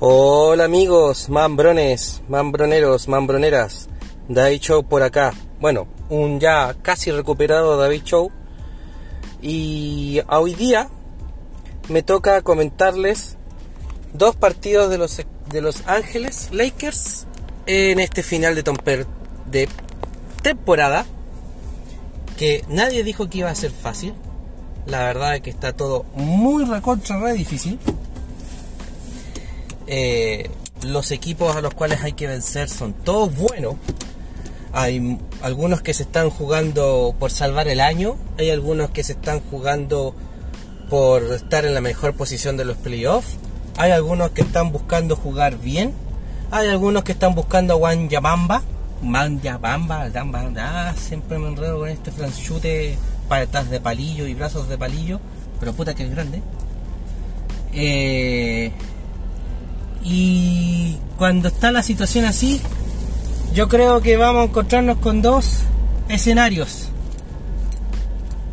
[0.00, 3.88] Hola amigos, mambrones, mambroneros, mambroneras,
[4.28, 5.34] David Show por acá.
[5.60, 8.30] Bueno, un ya casi recuperado David Show.
[9.42, 10.88] Y hoy día
[11.88, 13.38] me toca comentarles
[14.12, 15.20] dos partidos de los,
[15.50, 17.26] de los Ángeles Lakers
[17.66, 19.68] en este final de,
[20.42, 21.06] temporada.
[22.36, 24.14] Que nadie dijo que iba a ser fácil.
[24.86, 27.80] La verdad es que está todo muy recontra, re difícil.
[29.90, 30.50] Eh,
[30.82, 33.76] los equipos a los cuales hay que vencer son todos buenos.
[34.72, 39.40] Hay algunos que se están jugando por salvar el año, hay algunos que se están
[39.40, 40.14] jugando
[40.90, 43.38] por estar en la mejor posición de los playoffs,
[43.78, 45.94] hay algunos que están buscando jugar bien,
[46.50, 48.62] hay algunos que están buscando a Juan Yabamba,
[49.02, 50.10] Man Yabamba,
[50.58, 52.96] ah, siempre me enredo con este franchute
[53.28, 55.18] patas de palillo y brazos de palillo,
[55.60, 56.42] pero puta que es grande.
[57.72, 58.72] Eh,
[60.02, 62.60] y cuando está la situación así,
[63.54, 65.60] yo creo que vamos a encontrarnos con dos
[66.08, 66.88] escenarios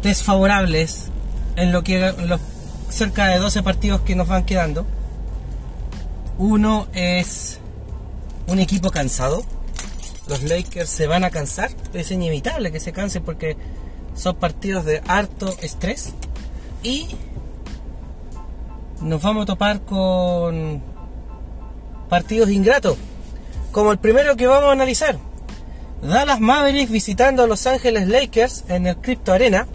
[0.01, 1.05] desfavorables
[1.55, 2.41] en lo que los
[2.89, 4.85] cerca de 12 partidos que nos van quedando.
[6.38, 7.59] Uno es
[8.47, 9.43] un equipo cansado.
[10.27, 11.71] Los Lakers se van a cansar.
[11.93, 13.57] Es inevitable que se cansen porque
[14.16, 16.13] son partidos de harto estrés.
[16.83, 17.07] Y
[19.01, 20.81] nos vamos a topar con
[22.09, 22.98] partidos ingratos,
[23.72, 25.17] como el primero que vamos a analizar.
[26.02, 29.67] Dallas Mavericks visitando a Los Ángeles Lakers en el Crypto Arena.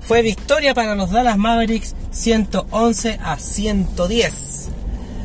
[0.00, 4.68] Fue victoria para los Dallas Mavericks 111 a 110.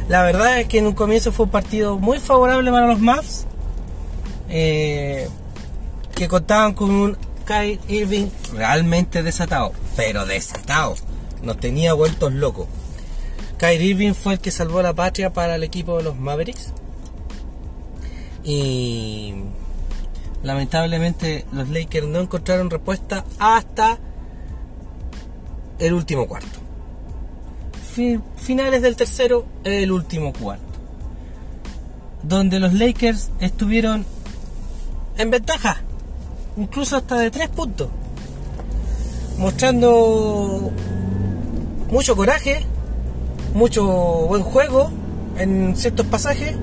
[0.08, 3.46] La verdad es que en un comienzo fue un partido muy favorable para los Mavs.
[4.50, 5.28] Eh,
[6.16, 9.74] que contaban con un Kyle Irving realmente desatado.
[9.96, 10.96] Pero desatado.
[11.42, 12.68] Nos tenía vueltos locos.
[13.58, 16.74] Kyrie Irving fue el que salvó la patria para el equipo de los Mavericks.
[18.44, 19.34] Y
[20.44, 23.98] lamentablemente los Lakers no encontraron respuesta hasta
[25.80, 26.60] el último cuarto.
[28.36, 30.64] Finales del tercero, el último cuarto.
[32.22, 34.06] Donde los Lakers estuvieron
[35.18, 35.82] en ventaja,
[36.58, 37.90] incluso hasta de tres puntos.
[39.40, 40.72] Mostrando
[41.90, 42.66] mucho coraje,
[43.58, 43.84] mucho
[44.28, 44.92] buen juego
[45.40, 46.56] en ciertos pasajes,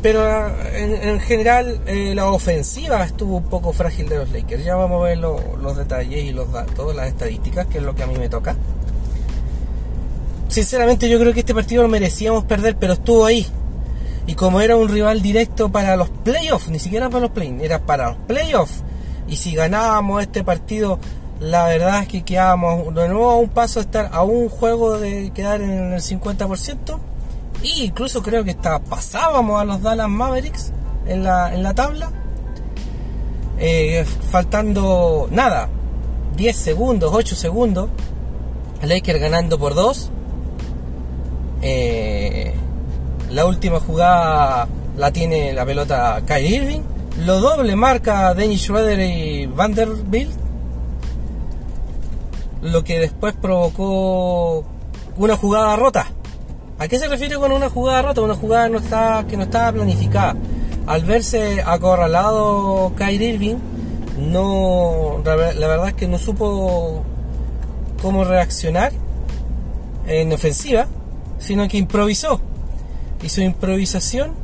[0.00, 0.26] pero
[0.74, 4.64] en, general eh, la ofensiva estuvo un poco frágil de los Lakers.
[4.64, 8.02] Ya vamos a ver los detalles y los datos, las estadísticas, que es lo que
[8.02, 8.56] a mí me toca.
[10.48, 13.46] Sinceramente yo creo que este partido lo merecíamos perder, pero estuvo ahí.
[14.26, 17.80] Y como era un rival directo para los playoffs, ni siquiera para los play era
[17.80, 18.82] para los playoffs.
[19.28, 20.98] Y si ganábamos este partido
[21.42, 24.98] la verdad es que quedábamos de nuevo a un paso de estar a un juego
[24.98, 26.98] de quedar en el 50%.
[27.64, 30.72] E incluso creo que está, pasábamos a los Dallas Mavericks
[31.06, 32.10] en la, en la tabla.
[33.58, 35.68] Eh, faltando nada,
[36.36, 37.90] 10 segundos, 8 segundos.
[38.82, 40.10] Lakers ganando por 2.
[41.62, 42.54] Eh,
[43.30, 46.80] la última jugada la tiene la pelota Kyrie Irving.
[47.24, 50.41] Lo doble marca Dennis Schroeder y Vanderbilt
[52.62, 54.64] lo que después provocó
[55.16, 56.06] una jugada rota.
[56.78, 58.22] ¿A qué se refiere con una jugada rota?
[58.22, 58.66] Una jugada
[59.26, 60.36] que no estaba planificada.
[60.86, 63.56] Al verse acorralado Kyrie Irving,
[64.18, 67.04] no, la verdad es que no supo
[68.00, 68.92] cómo reaccionar
[70.06, 70.86] en ofensiva,
[71.38, 72.40] sino que improvisó.
[73.22, 74.34] Y su improvisación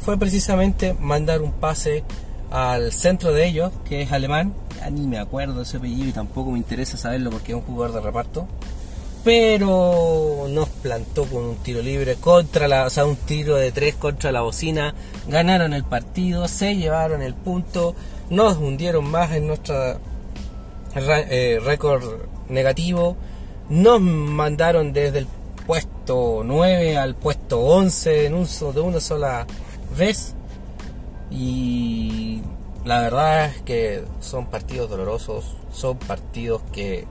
[0.00, 2.04] fue precisamente mandar un pase
[2.50, 4.54] al centro de ellos, que es alemán,
[4.88, 8.00] ni me acuerdo ese apellido y tampoco me interesa saberlo porque es un jugador de
[8.00, 8.46] reparto.
[9.22, 13.94] Pero nos plantó con un tiro libre contra la, o sea, un tiro de tres
[13.96, 14.94] contra la bocina.
[15.28, 17.94] Ganaron el partido, se llevaron el punto,
[18.30, 20.00] nos hundieron más en nuestro
[20.96, 22.02] eh, récord
[22.48, 23.16] negativo.
[23.68, 25.26] Nos mandaron desde el
[25.66, 29.46] puesto 9 al puesto 11 en un, de una sola
[29.96, 30.34] vez.
[31.30, 32.40] Y
[32.84, 37.06] la verdad es que son partidos dolorosos, son partidos que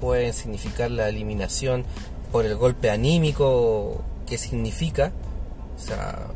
[0.00, 1.84] pueden significar la eliminación
[2.30, 5.12] por el golpe anímico que significa.
[5.76, 6.26] O sea,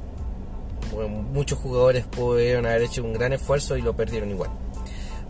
[1.33, 4.51] muchos jugadores pudieron haber hecho un gran esfuerzo y lo perdieron igual.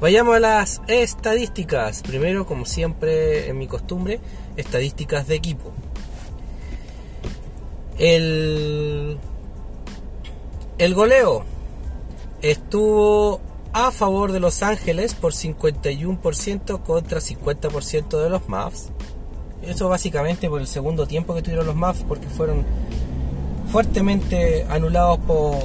[0.01, 2.03] Vayamos a las estadísticas.
[2.03, 4.21] Primero, como siempre en mi costumbre,
[4.57, 5.73] estadísticas de equipo.
[7.99, 9.19] El,
[10.79, 11.58] el goleo
[12.43, 13.41] estuvo
[13.73, 18.89] a favor de Los Ángeles por 51% contra 50% de los Mavs.
[19.63, 22.65] Eso básicamente por el segundo tiempo que tuvieron los Mavs, porque fueron
[23.71, 25.57] fuertemente anulados por,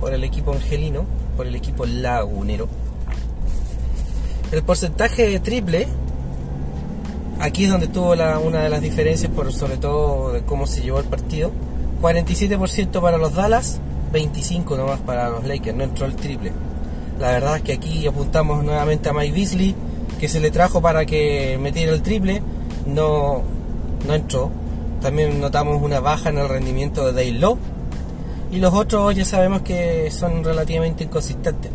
[0.00, 1.04] por el equipo angelino,
[1.36, 2.68] por el equipo lagunero.
[4.50, 5.86] El porcentaje de triple,
[7.38, 10.80] aquí es donde tuvo la, una de las diferencias, por sobre todo de cómo se
[10.80, 11.52] llevó el partido.
[12.00, 13.80] 47% para los Dallas,
[14.12, 16.52] 25 nomás para los Lakers, no entró el triple.
[17.18, 19.74] La verdad es que aquí apuntamos nuevamente a Mike Beasley,
[20.20, 22.42] que se le trajo para que metiera el triple,
[22.86, 23.42] no,
[24.06, 24.50] no entró.
[25.00, 27.58] También notamos una baja en el rendimiento de Dale Lowe.
[28.50, 31.70] Y los otros ya sabemos que son relativamente inconsistentes.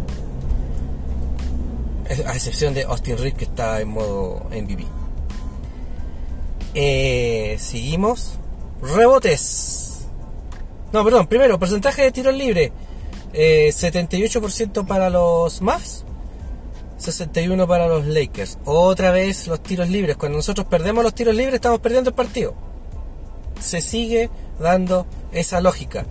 [2.28, 4.86] A excepción de Austin Reed que está en modo MVP.
[6.74, 8.40] Eh, seguimos.
[8.82, 9.83] Rebotes.
[10.94, 12.72] No, perdón, primero, porcentaje de tiros libres.
[13.34, 16.06] 78% para los Mavs,
[17.00, 18.60] 61% para los Lakers.
[18.64, 20.18] Otra vez los tiros libres.
[20.18, 22.54] Cuando nosotros perdemos los tiros libres, estamos perdiendo el partido.
[23.60, 24.30] Se sigue
[24.60, 26.06] dando esa lógica.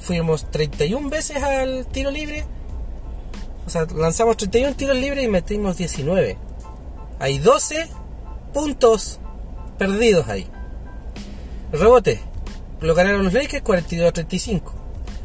[0.00, 2.44] Fuimos 31 veces al tiro libre.
[3.66, 6.36] O sea, lanzamos 31 tiros libres y metimos 19.
[7.20, 7.88] Hay 12
[8.52, 9.20] puntos
[9.78, 10.48] perdidos ahí.
[11.70, 12.27] rebote.
[12.80, 14.72] Lo ganaron los Lakers 42 a 35.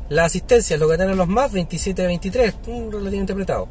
[0.09, 2.55] La asistencia lo ganaron los más 27 a 23,
[2.91, 3.67] relativamente apretado.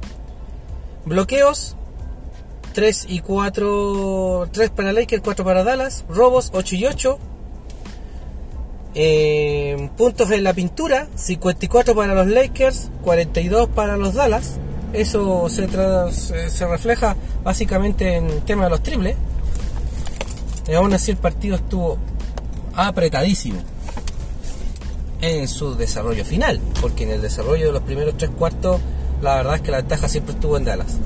[1.04, 1.76] Bloqueos
[2.74, 6.04] 3 y 4, 3 para Lakers, 4 para Dallas.
[6.08, 7.18] Robos 8 y 8.
[8.94, 14.58] Eh, puntos en la pintura 54 para los Lakers, 42 para los Dallas.
[14.92, 15.68] Eso se,
[16.50, 19.16] se refleja básicamente en el tema de los triples.
[20.68, 21.98] Y aún así el partido estuvo
[22.74, 23.71] apretadísimo
[25.22, 28.80] en su desarrollo final, porque en el desarrollo de los primeros tres cuartos
[29.22, 30.98] la verdad es que la ventaja siempre estuvo en Dallas.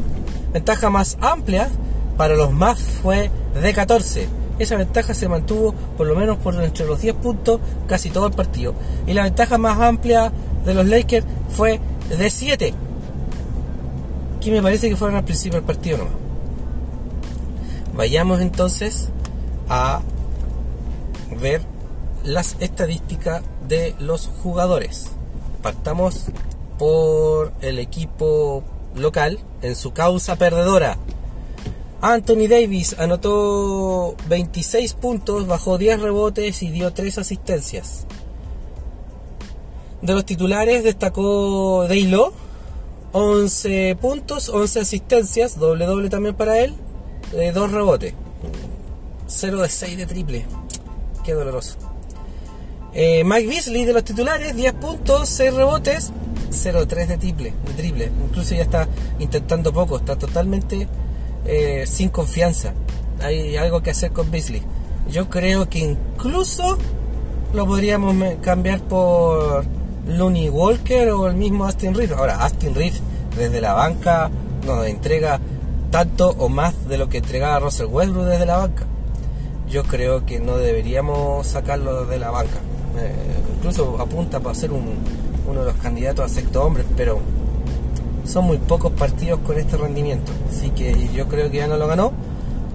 [0.53, 1.69] Ventaja más amplia
[2.17, 3.31] para los más fue
[3.61, 4.27] de 14.
[4.59, 8.33] Esa ventaja se mantuvo por lo menos por entre los 10 puntos casi todo el
[8.33, 8.75] partido.
[9.07, 10.33] Y la ventaja más amplia
[10.65, 11.79] de los Lakers fue
[12.09, 12.73] de 7.
[14.41, 16.15] Que me parece que fueron al principio del partido nomás.
[17.95, 19.11] Vayamos entonces
[19.69, 20.01] a
[21.39, 21.61] ver
[22.25, 25.11] las estadísticas de los jugadores.
[25.63, 26.27] Partamos
[26.79, 28.63] por el equipo
[28.95, 30.99] local en su causa perdedora.
[32.01, 38.07] Anthony Davis anotó 26 puntos, bajó 10 rebotes y dio 3 asistencias.
[40.03, 42.33] De los titulares destacó Daylo,
[43.13, 46.75] 11 puntos, 11 asistencias, doble doble también para él,
[47.33, 48.15] 2 eh, rebotes.
[49.27, 50.47] 0 de 6 de triple.
[51.25, 51.86] Qué doloroso.
[52.99, 56.13] Eh, Mike Beasley de los titulares, 10 puntos, 6 rebotes,
[56.51, 58.11] 0-3 de triple, de.
[58.27, 58.89] Incluso ya está
[59.19, 60.89] intentando poco, está totalmente
[61.45, 62.73] eh, sin confianza.
[63.21, 64.63] Hay algo que hacer con Beasley.
[65.11, 66.79] Yo creo que incluso
[67.53, 69.67] lo podríamos cambiar por
[70.09, 72.13] Looney Walker o el mismo Austin Reed.
[72.13, 72.95] Ahora, Austin Reed
[73.37, 74.31] desde la banca
[74.65, 75.39] nos entrega
[75.91, 78.87] tanto o más de lo que entregaba Russell Westbrook desde la banca.
[79.69, 82.59] Yo creo que no deberíamos sacarlo de la banca.
[82.99, 83.13] Eh,
[83.57, 87.21] incluso apunta para ser uno de los candidatos a sexto hombre, pero
[88.25, 90.33] son muy pocos partidos con este rendimiento.
[90.51, 92.13] Así que yo creo que ya no lo ganó,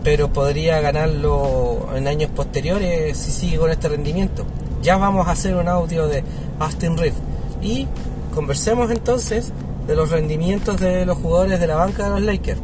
[0.03, 4.45] pero podría ganarlo en años posteriores si sigue con este rendimiento.
[4.81, 6.23] Ya vamos a hacer un audio de
[6.59, 7.13] Austin Reed
[7.61, 7.87] y
[8.33, 9.51] conversemos entonces
[9.87, 12.59] de los rendimientos de los jugadores de la banca de los Lakers.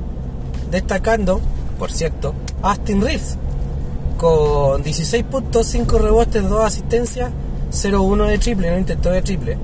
[0.71, 1.39] Destacando,
[1.77, 3.37] por cierto, Austin Reeves
[4.17, 7.31] con 16 puntos, 5 rebotes, 2 asistencias
[7.71, 9.57] 0-1 de triple, no intentó de triple.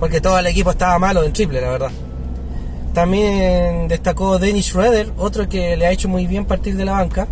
[0.00, 1.90] Porque todo el equipo estaba malo en triple, la verdad.
[2.94, 7.28] También destacó Dennis Schroeder, otro que le ha hecho muy bien partir de la banca,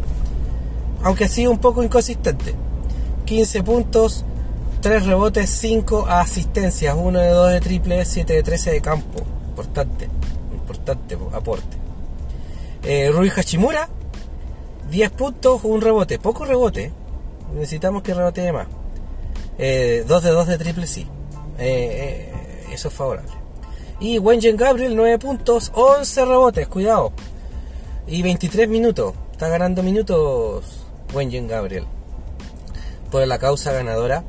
[1.02, 2.54] aunque ha sido un poco inconsistente.
[3.24, 4.24] 15 puntos,
[4.80, 9.22] 3 rebotes, 5 asistencias, 1 de 2 de triple, 7 de 13 de campo.
[9.48, 10.08] Importante,
[10.52, 11.76] importante aporte.
[12.84, 13.88] Eh, Rui Hachimura,
[14.90, 16.92] 10 puntos, 1 rebote, poco rebote.
[17.54, 18.68] Necesitamos que rebote más.
[19.58, 21.06] Eh, 2 de 2 de triple sí.
[21.58, 23.30] Eh, eh, eso es favorable.
[23.98, 27.12] Y Wengen Gabriel, 9 puntos, 11 rebotes, cuidado.
[28.06, 29.14] Y 23 minutos.
[29.32, 30.64] Está ganando minutos
[31.14, 31.84] Wengen Gabriel.
[33.10, 34.24] Por la causa ganadora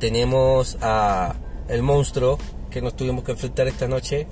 [0.00, 1.34] tenemos a
[1.68, 2.38] el monstruo
[2.70, 4.26] que nos tuvimos que enfrentar esta noche,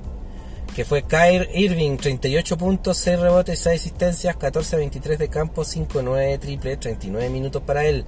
[0.75, 6.39] que fue Kyrie Irving, 38 puntos, 6 rebotes, 6 asistencias, 14-23 de campo, 5-9 de
[6.39, 8.05] triple, 39 minutos para él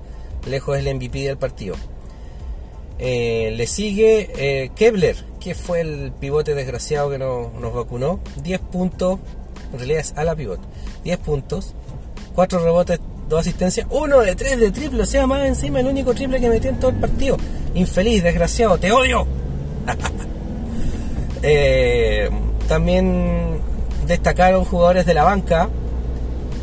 [0.46, 1.76] lejos el MVP del partido.
[2.98, 8.20] Eh, le sigue eh, Kebler, que fue el pivote desgraciado que nos vacunó.
[8.42, 9.18] 10 puntos,
[9.72, 10.60] en realidad es a la pivot.
[11.04, 11.74] 10 puntos,
[12.34, 16.14] 4 rebotes, dos asistencias, uno de tres de triple, o sea, más encima el único
[16.14, 17.36] triple que metió en todo el partido.
[17.74, 19.26] Infeliz, desgraciado, te odio.
[21.46, 22.30] Eh,
[22.68, 23.58] también
[24.06, 25.68] destacaron jugadores de la banca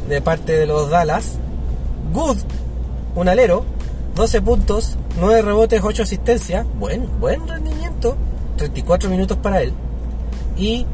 [0.09, 1.37] de parte de los Dallas.
[2.11, 2.37] Good,
[3.15, 3.65] un alero,
[4.15, 6.65] 12 puntos, 9 rebotes, 8 asistencias.
[6.79, 8.15] Buen, buen rendimiento.
[8.57, 9.73] 34 minutos para él.
[10.57, 10.85] Y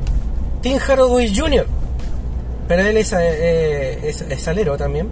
[0.61, 1.65] Tim Hardaway Jr.
[2.67, 5.07] Pero él es, eh, es, alero también.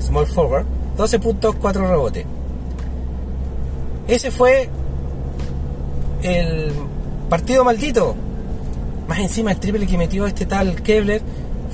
[0.00, 0.66] Small forward.
[0.96, 2.24] 12 puntos, 4 rebotes.
[4.06, 4.68] Ese fue
[6.22, 6.72] el
[7.28, 8.14] partido maldito.
[9.08, 11.20] Más encima el triple que metió este tal Kevler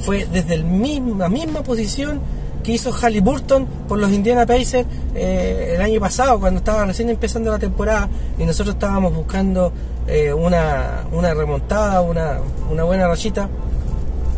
[0.05, 2.21] fue desde la misma, misma posición
[2.63, 7.51] que hizo Halliburton por los Indiana Pacers eh, el año pasado, cuando estaba recién empezando
[7.51, 9.73] la temporada y nosotros estábamos buscando
[10.07, 12.41] eh, una, remontada, una,
[12.85, 13.49] buena rachita.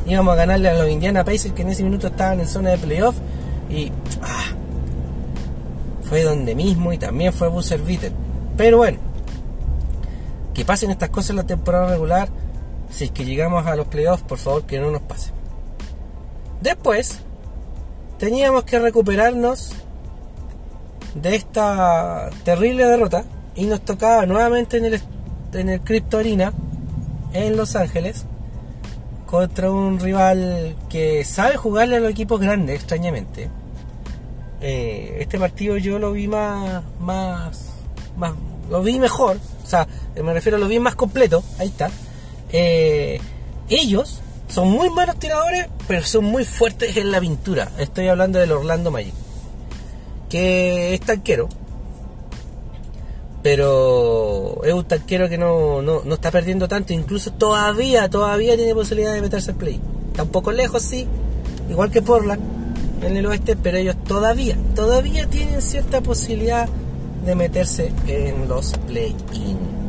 [0.07, 2.79] Íbamos a ganarle a los Indiana Pacers que en ese minuto estaban en zona de
[2.79, 3.17] playoff
[3.71, 3.91] y
[4.23, 4.53] ah,
[6.03, 8.13] fue donde mismo y también fue buzzer beater.
[8.57, 8.99] Pero bueno,
[10.53, 12.29] que pasen estas cosas en la temporada regular,
[12.91, 15.31] si es que llegamos a los playoffs, por favor que no nos pase.
[16.61, 17.23] Después,
[18.23, 19.73] teníamos que recuperarnos
[21.17, 23.25] de esta terrible derrota
[23.57, 25.03] y nos tocaba nuevamente en el,
[25.55, 26.53] en el Crypto Arena
[27.33, 28.25] en Los Ángeles
[29.27, 33.51] contra un rival que sabe jugarle a los equipos grandes, extrañamente.
[34.61, 37.71] Eh, este partido yo lo vi más, más,
[38.17, 38.35] más,
[38.71, 41.91] lo vi mejor, o sea, me refiero a lo vi más completo, ahí está.
[42.53, 43.21] Eh,
[43.69, 44.22] ellos
[44.53, 47.71] son muy malos tiradores, pero son muy fuertes en la pintura.
[47.79, 49.15] Estoy hablando del Orlando Magic.
[50.29, 51.49] Que es tanquero.
[53.43, 56.93] Pero es un tanquero que no, está perdiendo tanto.
[56.93, 59.81] Incluso todavía, todavía tiene posibilidad de meterse al play.
[60.09, 61.09] Está un poco lejos, sí.
[61.71, 62.43] Igual que Portland
[63.03, 63.57] en el oeste.
[63.57, 66.69] Pero ellos todavía, todavía tienen cierta posibilidad
[67.25, 69.82] de meterse en los play-in.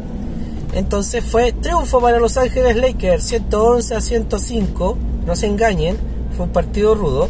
[0.76, 4.98] Entonces fue triunfo para Los Ángeles Lakers, 111 a 105.
[5.26, 5.98] No se engañen,
[6.36, 7.30] fue un partido rudo.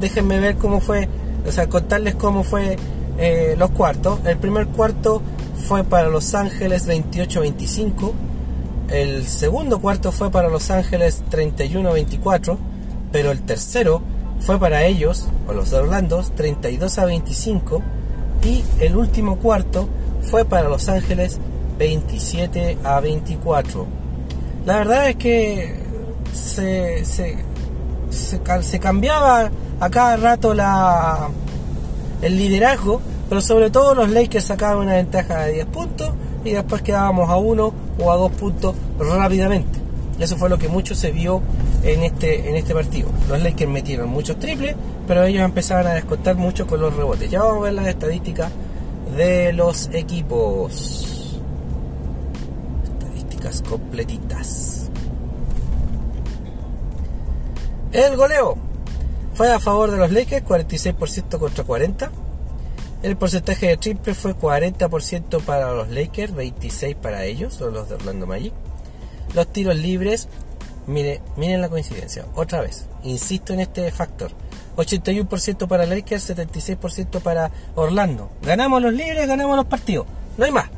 [0.00, 1.08] Déjenme ver cómo fue,
[1.46, 2.76] o sea, contarles cómo fue
[3.18, 4.20] eh, los cuartos.
[4.24, 5.20] El primer cuarto
[5.66, 8.12] fue para Los Ángeles 28-25.
[8.90, 12.56] El segundo cuarto fue para Los Ángeles 31-24.
[13.10, 14.02] Pero el tercero
[14.38, 17.82] fue para ellos, o los de Orlando, 32 a 25.
[18.44, 19.88] Y el último cuarto
[20.22, 21.40] fue para Los Ángeles
[21.78, 23.86] 27 a 24.
[24.66, 25.74] La verdad es que
[26.32, 27.38] se, se,
[28.10, 31.28] se, cambiaba a cada rato la,
[32.20, 36.10] el liderazgo, pero sobre todo los Lakers sacaban una ventaja de 10 puntos
[36.44, 39.78] y después quedábamos a uno o a dos puntos rápidamente.
[40.18, 41.40] Eso fue lo que mucho se vio
[41.84, 43.08] en este, en este partido.
[43.28, 44.74] Los Lakers metieron muchos triples,
[45.06, 47.30] pero ellos empezaban a descontar mucho con los rebotes.
[47.30, 48.50] Ya vamos a ver las estadísticas
[49.16, 51.17] de los equipos
[53.62, 54.90] completitas.
[57.92, 58.56] El goleo
[59.34, 62.10] fue a favor de los Lakers, 46% contra 40.
[63.02, 67.94] El porcentaje de triple fue 40% para los Lakers, 26 para ellos, o los de
[67.94, 68.52] Orlando Magic.
[69.34, 70.28] Los tiros libres,
[70.86, 74.32] mire, miren la coincidencia, otra vez, insisto en este factor.
[74.76, 78.30] 81% para Lakers, 76% para Orlando.
[78.42, 80.06] Ganamos los libres, ganamos los partidos.
[80.36, 80.68] No hay más.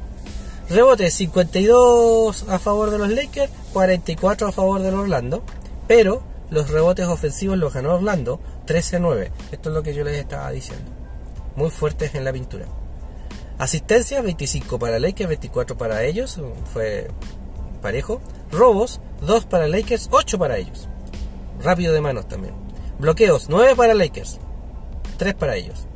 [0.71, 5.43] Rebote 52 a favor de los Lakers, 44 a favor del Orlando,
[5.89, 9.33] pero los rebotes ofensivos los ganó Orlando 13-9.
[9.51, 10.89] Esto es lo que yo les estaba diciendo.
[11.57, 12.67] Muy fuertes en la pintura.
[13.59, 16.39] Asistencia 25 para Lakers, 24 para ellos,
[16.73, 17.09] fue
[17.83, 18.21] parejo.
[18.53, 20.89] Robos 2 para Lakers, 8 para ellos.
[21.65, 22.55] Rápido de manos también.
[23.01, 24.39] Bloqueos 9 para Lakers,
[25.17, 25.89] 3 para ellos.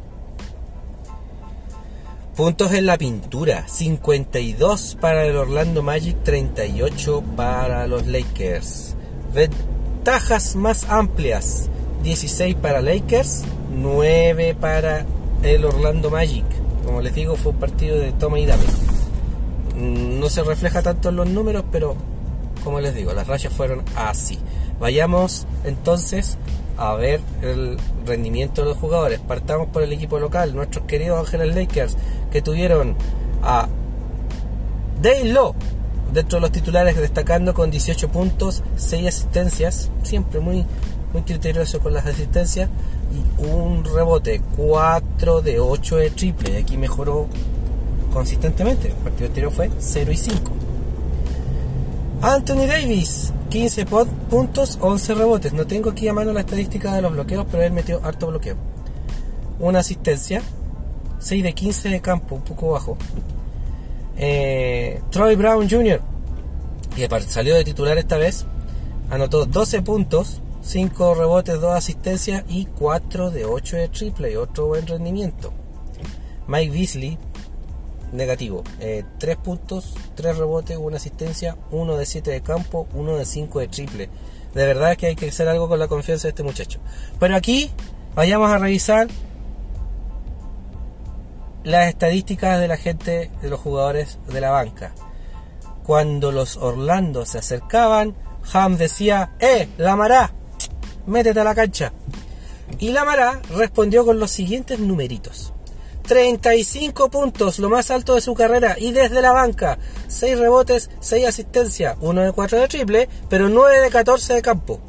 [2.37, 8.97] Puntos en la pintura, 52 para el Orlando Magic, 38 para los Lakers.
[9.33, 11.69] Ventajas más amplias,
[12.03, 13.45] 16 para Lakers,
[13.77, 15.07] 9 para
[15.45, 16.45] el Orlando Magic.
[16.85, 18.65] Como les digo, fue un partido de toma y dame.
[19.77, 21.95] No se refleja tanto en los números, pero
[22.65, 24.41] como les digo, las rayas fueron así.
[24.81, 26.37] Vayamos entonces
[26.77, 29.21] a ver el rendimiento de los jugadores.
[29.21, 31.97] Partamos por el equipo local, nuestros queridos Ángeles Lakers,
[32.31, 32.97] que tuvieron
[33.43, 33.69] a
[35.01, 35.55] Dale Lowe
[36.13, 40.65] dentro de los titulares, destacando con 18 puntos, 6 asistencias, siempre muy,
[41.13, 42.69] muy criterioso con las asistencias,
[43.13, 47.27] y un rebote, 4 de 8 de triple, aquí mejoró
[48.13, 48.89] consistentemente.
[48.89, 50.53] El partido anterior fue 0 y 5.
[52.23, 53.87] Anthony Davis, 15
[54.31, 55.53] puntos, 11 rebotes.
[55.53, 58.57] No tengo aquí a mano la estadística de los bloqueos, pero él metió harto bloqueo.
[59.61, 60.43] Una asistencia,
[61.21, 62.99] 6 de 15 de campo, un poco bajo.
[64.17, 66.01] Eh, Troy Brown Jr.,
[66.97, 68.45] que salió de titular esta vez,
[69.09, 74.85] anotó 12 puntos, 5 rebotes, 2 asistencias y 4 de 8 de triple, otro buen
[74.85, 75.53] rendimiento.
[76.49, 77.19] Mike Beasley,
[78.15, 83.25] negativo, 3 eh, puntos, 3 rebotes, 1 asistencia, 1 de 7 de campo, 1 de
[83.25, 84.11] 5 de triple.
[84.55, 86.79] De verdad que hay que hacer algo con la confianza de este muchacho.
[87.19, 87.71] Pero aquí
[88.15, 89.09] vayamos a revisar
[91.65, 94.95] las estadísticas de la gente, de los jugadores de la banca.
[95.85, 98.15] Cuando los Orlando se acercaban,
[98.53, 100.31] Ham decía, ¡Eh, Lamará!
[101.07, 101.93] Métete a la cancha.
[102.79, 105.53] Y Lamará respondió con los siguientes numeritos.
[106.07, 111.27] 35 puntos, lo más alto de su carrera, y desde la banca, 6 rebotes, 6
[111.27, 114.81] asistencias, 1 de 4 de triple, pero 9 de 14 de campo.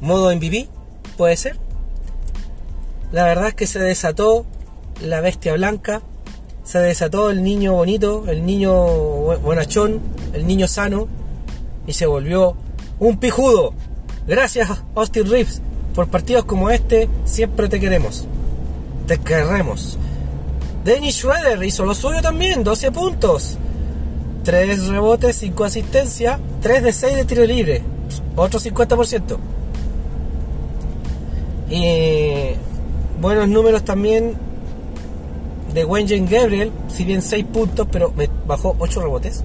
[0.00, 0.68] Modo MVP,
[1.16, 1.58] puede ser.
[3.12, 4.46] La verdad es que se desató
[5.00, 6.02] la bestia blanca,
[6.64, 10.00] se desató el niño bonito, el niño bonachón,
[10.32, 11.08] el niño sano,
[11.86, 12.56] y se volvió
[12.98, 13.74] un pijudo.
[14.26, 15.62] Gracias, Austin Reeves,
[15.94, 18.26] por partidos como este, siempre te queremos.
[19.10, 19.98] Te queremos.
[20.84, 23.58] Dennis Schroeder hizo lo suyo también, 12 puntos.
[24.44, 27.82] 3 rebotes, 5 asistencias, 3 de 6 de tiro libre,
[28.36, 29.36] otro 50%.
[31.70, 32.54] Y
[33.20, 34.34] buenos números también
[35.74, 39.42] de Wenjen Gabriel, si bien 6 puntos, pero me bajó 8 rebotes.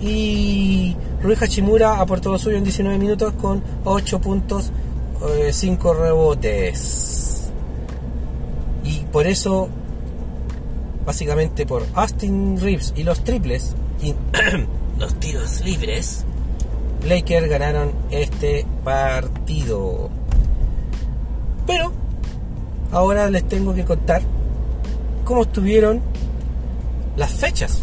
[0.00, 4.72] Y Rui Hachimura aportó lo suyo en 19 minutos con 8 puntos,
[5.52, 7.37] 5 eh, rebotes.
[9.12, 9.68] Por eso,
[11.06, 14.14] básicamente por Austin Reeves y los triples y
[14.98, 16.24] los tiros libres,
[17.06, 20.10] Lakers ganaron este partido.
[21.66, 21.92] Pero
[22.92, 24.22] ahora les tengo que contar
[25.24, 26.00] cómo estuvieron
[27.16, 27.80] las fechas.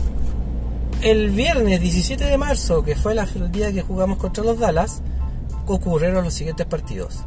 [1.01, 5.01] El viernes 17 de marzo, que fue el día que jugamos contra los Dallas,
[5.67, 7.23] ocurrieron los siguientes partidos.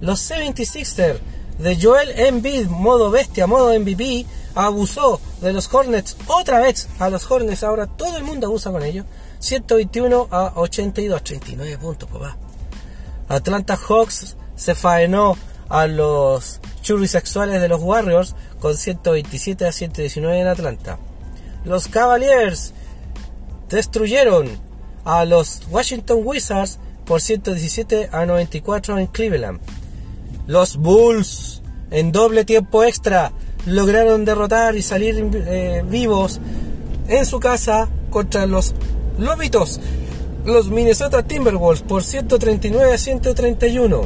[0.00, 1.18] Los 76ers
[1.58, 7.30] de Joel Embiid, modo bestia, modo MVP, abusó de los Hornets otra vez a los
[7.30, 7.62] Hornets.
[7.62, 9.06] Ahora todo el mundo abusa con ellos.
[9.40, 12.36] 121 a 82, 39 puntos, papá.
[13.28, 15.36] Atlanta Hawks se faenó
[15.68, 16.60] a los
[17.06, 20.98] sexuales de los Warriors con 127 a 119 en Atlanta.
[21.64, 22.72] Los Cavaliers
[23.68, 24.48] destruyeron
[25.04, 29.60] a los Washington Wizards por 117 a 94 en Cleveland.
[30.48, 33.32] Los Bulls en doble tiempo extra
[33.66, 36.40] lograron derrotar y salir eh, vivos
[37.06, 38.74] en su casa contra los
[39.18, 39.78] Lobitos,
[40.46, 44.02] los Minnesota Timberwolves por 139 a 131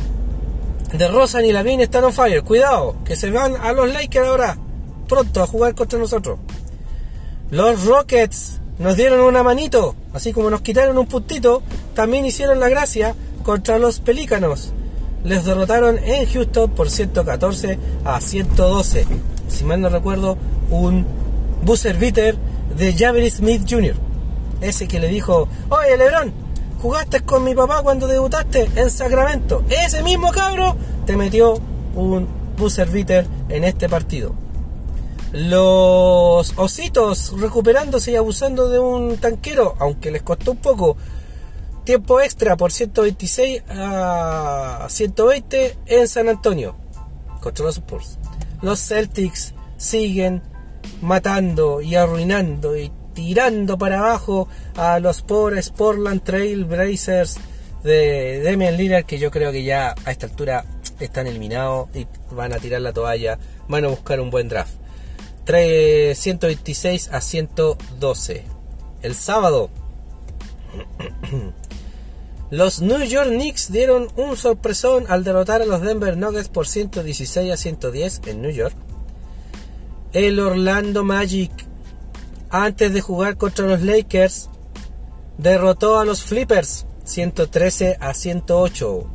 [0.92, 2.42] de Rosan y Lavin están on fire.
[2.42, 4.58] Cuidado, que se van a los Lakers ahora
[5.08, 6.40] pronto a jugar contra nosotros.
[7.50, 11.62] Los Rockets nos dieron una manito, así como nos quitaron un puntito,
[11.94, 14.72] también hicieron la gracia contra los Pelícanos.
[15.24, 19.06] Les derrotaron en Houston por 114 a 112.
[19.48, 20.36] Si mal no recuerdo,
[20.70, 21.06] un
[21.62, 22.36] buzzer beater
[22.76, 23.94] de Javier Smith Jr.
[24.60, 26.32] Ese que le dijo, oye Lebron,
[26.80, 29.64] jugaste con mi papá cuando debutaste en Sacramento.
[29.68, 31.54] Ese mismo cabro te metió
[31.94, 34.34] un buzzer beater en este partido.
[35.32, 40.96] Los ositos recuperándose y abusando de un tanquero, aunque les costó un poco.
[41.84, 46.76] Tiempo extra por 126 a 120 en San Antonio
[47.40, 48.18] contra los Spurs.
[48.60, 50.42] Los Celtics siguen
[51.00, 57.38] matando y arruinando y tirando para abajo a los pobres Portland Trail Blazers
[57.82, 60.64] de Demian Lillard que yo creo que ya a esta altura
[61.00, 64.74] están eliminados y van a tirar la toalla, van a buscar un buen draft.
[65.44, 68.44] Trae 126 a 112.
[69.02, 69.68] El sábado
[72.52, 77.50] los New York Knicks dieron un sorpresón al derrotar a los Denver Nuggets por 116
[77.50, 78.76] a 110 en New York.
[80.12, 81.50] El Orlando Magic
[82.50, 84.50] antes de jugar contra los Lakers,
[85.38, 89.10] derrotó a los Flippers 113 a 108.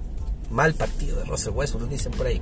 [0.50, 2.42] Mal partido de Russell Westbrook, dicen por ahí.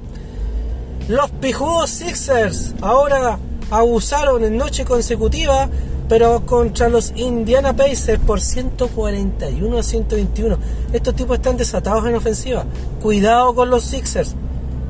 [1.08, 3.38] Los pijudos Sixers ahora
[3.72, 5.70] abusaron en noche consecutiva,
[6.10, 10.58] pero contra los Indiana Pacers por 141 a 121.
[10.94, 12.66] Estos tipos están desatados en ofensiva.
[13.02, 14.36] Cuidado con los Sixers.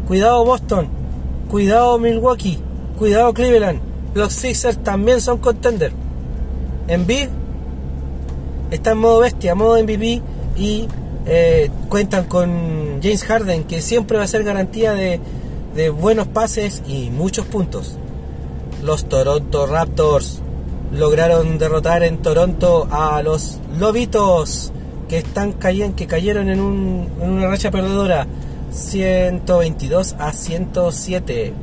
[0.08, 0.88] Cuidado Boston.
[1.50, 2.60] Cuidado Milwaukee.
[2.98, 5.92] Cuidado Cleveland los Sixers también son contender.
[6.88, 7.28] Embiid
[8.72, 10.22] está en modo bestia, modo MVP,
[10.56, 10.88] y
[11.28, 15.20] eh, cuentan con James Harden, que siempre va a ser garantía de,
[15.76, 17.98] de buenos pases y muchos puntos.
[18.82, 20.42] Los Toronto Raptors
[20.92, 24.72] lograron derrotar en Toronto a los Lobitos
[25.10, 28.26] que están que cayeron en, un, una racha perdedora
[28.72, 31.54] 122 a 107.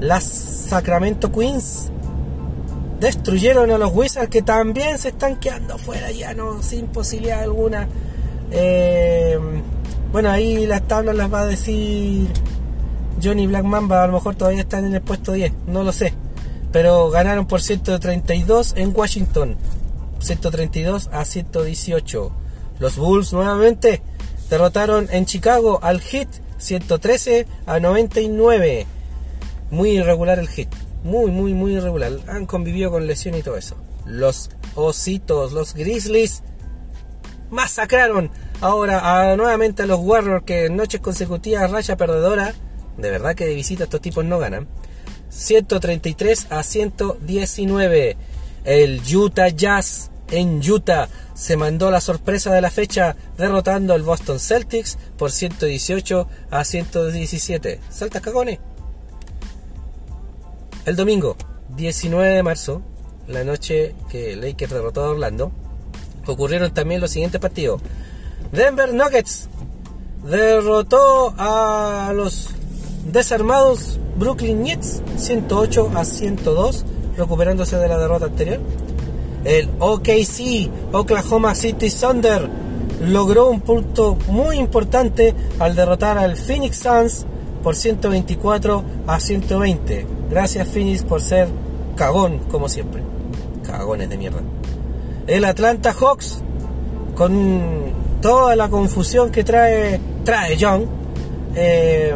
[0.00, 1.90] Las Sacramento Queens
[3.00, 7.88] destruyeron a los Wizards que también se están quedando fuera ya no sin posibilidad alguna.
[8.50, 9.38] Eh,
[10.12, 12.28] bueno, ahí las tablas las va a decir
[13.22, 16.14] Johnny Black Mamba, a lo mejor todavía están en el puesto 10, no lo sé.
[16.72, 19.56] Pero ganaron por 132 en Washington,
[20.20, 22.32] 132 a 118.
[22.78, 24.02] Los Bulls nuevamente
[24.48, 26.28] derrotaron en Chicago al Heat
[26.60, 28.86] 113 a 99.
[29.70, 30.68] Muy irregular el Heat,
[31.02, 32.12] muy, muy, muy irregular.
[32.28, 33.76] Han convivido con lesiones y todo eso.
[34.04, 36.42] Los Ositos, los Grizzlies
[37.50, 38.30] masacraron
[38.60, 42.54] ahora nuevamente a los Warriors que en noches consecutivas raya perdedora.
[43.00, 44.68] De verdad que de visita estos tipos no ganan.
[45.30, 48.16] 133 a 119.
[48.64, 54.38] El Utah Jazz en Utah se mandó la sorpresa de la fecha derrotando al Boston
[54.38, 57.80] Celtics por 118 a 117.
[57.90, 58.58] ¿Saltas cagones?
[60.86, 61.36] El domingo
[61.76, 62.82] 19 de marzo,
[63.26, 65.52] la noche que Lakers derrotó a Orlando,
[66.26, 67.80] ocurrieron también los siguientes partidos.
[68.52, 69.48] Denver Nuggets
[70.24, 72.50] derrotó a los
[73.04, 76.84] desarmados Brooklyn Nets 108 a 102,
[77.16, 78.60] recuperándose de la derrota anterior.
[79.44, 82.48] El OKC, Oklahoma City Thunder,
[83.00, 87.26] logró un punto muy importante al derrotar al Phoenix Suns
[87.62, 90.06] por 124 a 120.
[90.30, 91.48] Gracias Phoenix por ser
[91.96, 93.02] cagón como siempre.
[93.64, 94.40] Cagones de mierda.
[95.26, 96.42] El Atlanta Hawks,
[97.14, 100.86] con toda la confusión que trae, trae John,
[101.54, 102.14] eh,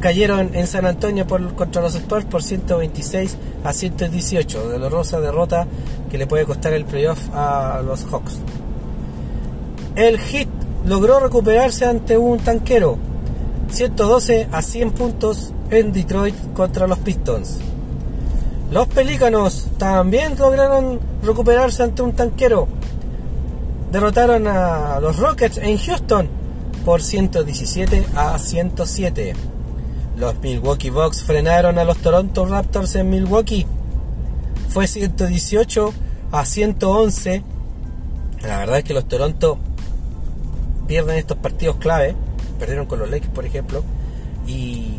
[0.00, 4.68] cayeron en San Antonio por, contra los Spurs por 126 a 118.
[4.68, 5.66] Dolorosa derrota
[6.10, 8.38] que le puede costar el playoff a los Hawks.
[9.94, 10.48] El Heat
[10.86, 12.98] logró recuperarse ante un tanquero.
[13.70, 17.58] 112 a 100 puntos en Detroit contra los Pistons.
[18.70, 22.68] Los Pelícanos también lograron recuperarse ante un tanquero.
[23.90, 26.28] Derrotaron a los Rockets en Houston
[26.84, 29.34] por 117 a 107.
[30.18, 33.66] Los Milwaukee Bucks frenaron a los Toronto Raptors en Milwaukee.
[34.68, 35.94] Fue 118
[36.32, 37.44] a 111.
[38.42, 39.60] La verdad es que los Toronto
[40.88, 42.16] pierden estos partidos clave.
[42.58, 43.84] Perdieron con los Lakers, por ejemplo.
[44.44, 44.98] Y,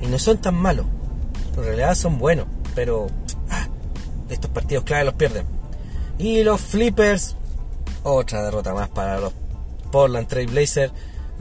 [0.00, 0.86] y no son tan malos.
[1.58, 2.46] En realidad son buenos.
[2.74, 3.08] Pero
[3.50, 3.68] ah,
[4.30, 5.44] estos partidos clave los pierden.
[6.16, 7.36] Y los Flippers.
[8.04, 9.34] Otra derrota más para los
[9.90, 10.92] Portland Trail Blazers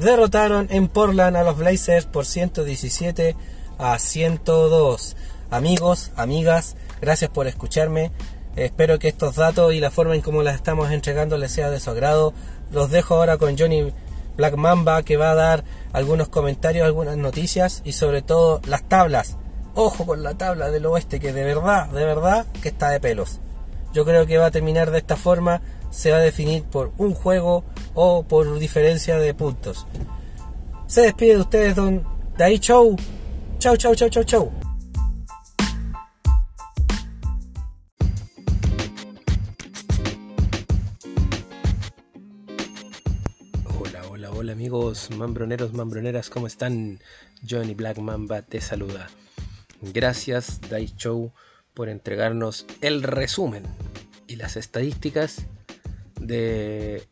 [0.01, 3.35] derrotaron en Portland a los Blazers por 117
[3.77, 5.15] a 102.
[5.49, 8.11] Amigos, amigas, gracias por escucharme.
[8.55, 11.79] Espero que estos datos y la forma en cómo las estamos entregando les sea de
[11.79, 12.33] su agrado.
[12.71, 13.93] Los dejo ahora con Johnny
[14.37, 19.37] Black Mamba que va a dar algunos comentarios, algunas noticias y sobre todo las tablas.
[19.75, 23.39] Ojo con la tabla del oeste que de verdad, de verdad que está de pelos.
[23.93, 27.13] Yo creo que va a terminar de esta forma se va a definir por un
[27.13, 29.85] juego o por diferencia de puntos.
[30.87, 32.03] Se despide de ustedes, don
[32.37, 32.95] Dai Chau.
[33.59, 34.51] Chau, chau, chau, chau, chau.
[43.79, 46.99] Hola, hola, hola amigos mambroneros, mambroneras, ¿cómo están?
[47.47, 49.09] Johnny Black Mamba te saluda.
[49.81, 51.31] Gracias, Dai Show,
[51.73, 53.63] por entregarnos el resumen
[54.27, 55.45] y las estadísticas
[56.21, 57.07] de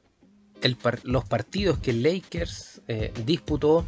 [1.04, 3.86] los partidos que Lakers eh, disputó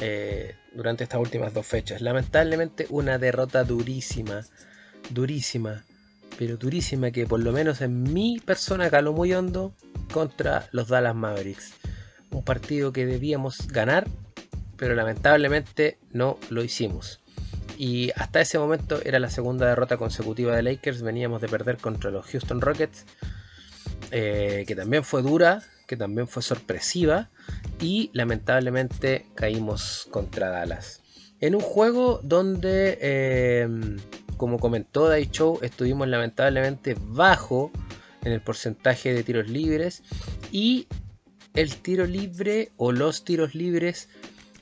[0.00, 2.00] eh, durante estas últimas dos fechas.
[2.00, 4.44] Lamentablemente una derrota durísima,
[5.10, 5.84] durísima,
[6.38, 9.74] pero durísima que por lo menos en mi persona caló muy hondo
[10.12, 11.74] contra los Dallas Mavericks.
[12.30, 14.06] Un partido que debíamos ganar,
[14.76, 17.20] pero lamentablemente no lo hicimos.
[17.78, 21.02] Y hasta ese momento era la segunda derrota consecutiva de Lakers.
[21.02, 23.04] Veníamos de perder contra los Houston Rockets
[24.10, 27.28] eh, que también fue dura, que también fue sorpresiva
[27.80, 31.00] y lamentablemente caímos contra Dallas.
[31.40, 33.68] En un juego donde, eh,
[34.36, 37.70] como comentó Dai Show, estuvimos lamentablemente bajo
[38.24, 40.02] en el porcentaje de tiros libres
[40.50, 40.88] y
[41.54, 44.08] el tiro libre o los tiros libres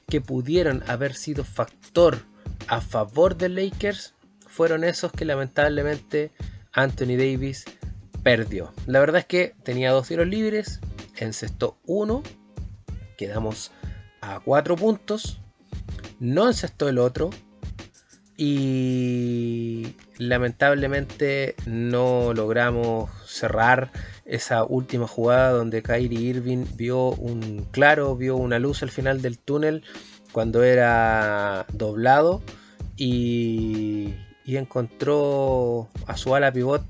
[0.09, 2.23] que pudieron haber sido factor
[2.69, 4.15] a favor de Lakers
[4.47, 6.31] fueron esos que lamentablemente
[6.73, 7.65] Anthony Davis
[8.25, 8.73] perdió.
[8.87, 10.81] La verdad es que tenía dos tiros libres
[11.17, 12.23] encestó uno,
[13.17, 13.71] quedamos
[14.21, 15.41] a cuatro puntos,
[16.19, 17.31] no encestó el otro
[18.37, 23.93] y lamentablemente no logramos cerrar
[24.25, 29.39] esa última jugada donde Kyrie Irving vio un claro, vio una luz al final del
[29.39, 29.85] túnel
[30.33, 32.43] cuando era doblado
[32.97, 34.15] y,
[34.47, 36.85] encontró a su ala pivot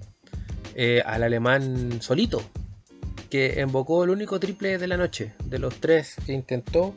[0.74, 2.42] eh, al alemán solito
[3.30, 6.94] que invocó el único triple de la noche de los tres que intentó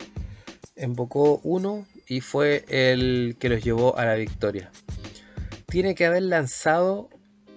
[0.75, 4.71] invocó uno y fue el que los llevó a la victoria
[5.67, 7.09] tiene que haber lanzado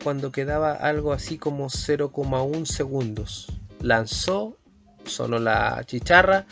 [0.03, 3.53] cuando quedaba algo así como 0,1 segundos.
[3.81, 4.59] Lanzó,
[5.05, 6.47] sonó la chicharra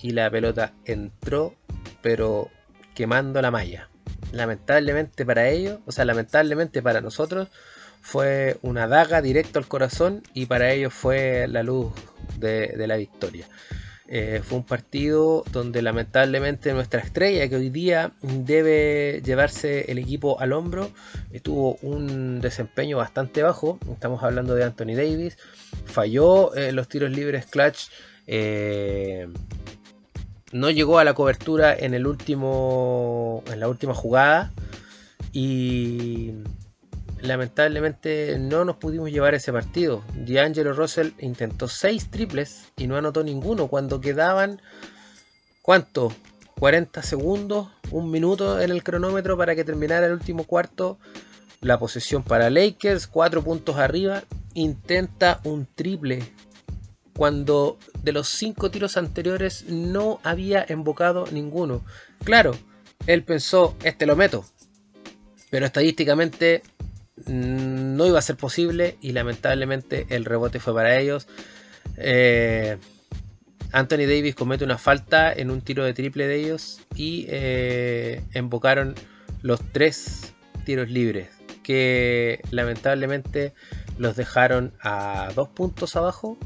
[0.00, 1.56] y la pelota entró,
[2.00, 2.48] pero
[2.94, 3.88] quemando la malla.
[4.32, 7.48] Lamentablemente para ellos, o sea, lamentablemente para nosotros,
[8.00, 11.92] fue una daga directo al corazón y para ellos fue la luz
[12.38, 13.46] de, la victoria.
[14.12, 20.40] Eh, fue un partido donde lamentablemente nuestra estrella, que hoy día debe llevarse el equipo
[20.40, 20.90] al hombro,
[21.42, 23.78] tuvo un desempeño bastante bajo.
[23.92, 25.38] Estamos hablando de Anthony Davis.
[25.84, 27.90] Falló en los tiros libres clutch.
[28.26, 29.28] Eh,
[30.52, 33.44] no llegó a la cobertura en el último.
[33.52, 34.52] en la última jugada.
[35.32, 36.32] Y
[37.22, 40.04] lamentablemente no nos pudimos llevar ese partido.
[40.14, 44.60] D'Angelo Russell intentó 6 triples y no anotó ninguno cuando quedaban,
[45.62, 46.12] ¿cuánto?
[46.58, 50.98] 40 segundos, un minuto en el cronómetro para que terminara el último cuarto.
[51.60, 54.22] La posesión para Lakers, 4 puntos arriba,
[54.54, 56.22] intenta un triple
[57.14, 61.82] cuando de los 5 tiros anteriores no había embocado ninguno.
[62.24, 62.52] Claro,
[63.06, 64.44] él pensó, este lo meto.
[65.50, 66.62] Pero estadísticamente
[67.26, 71.26] no iba a ser posible y lamentablemente el rebote fue para ellos.
[71.96, 72.78] Eh,
[73.72, 78.94] Anthony Davis comete una falta en un tiro de triple de ellos y eh, embocaron
[79.42, 80.32] los tres
[80.64, 81.28] tiros libres
[81.62, 83.52] que lamentablemente
[83.96, 86.36] los dejaron a dos puntos abajo.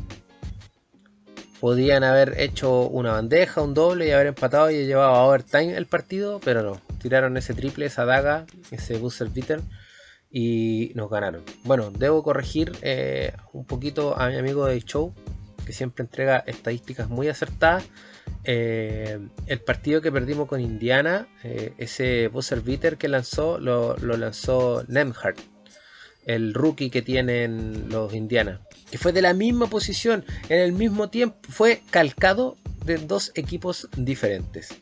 [1.61, 5.87] Podían haber hecho una bandeja, un doble y haber empatado y llevado a overtime el
[5.87, 6.81] partido, pero no.
[7.01, 9.63] Tiraron ese triple, esa daga, ese buzzer beater
[10.37, 11.45] y nos ganaron.
[11.63, 15.15] Bueno, debo corregir eh, un poquito a mi amigo de Show,
[15.65, 17.85] que siempre entrega estadísticas muy acertadas.
[18.43, 24.85] Eh, el partido que perdimos con Indiana, eh, ese buzzer beater que lanzó, lo, lanzó
[24.89, 25.39] Nemhart,
[26.27, 31.11] el rookie que tienen los Indiana, que fue de la misma posición, en el mismo
[31.11, 34.75] tiempo, fue calcado de dos equipos diferentes.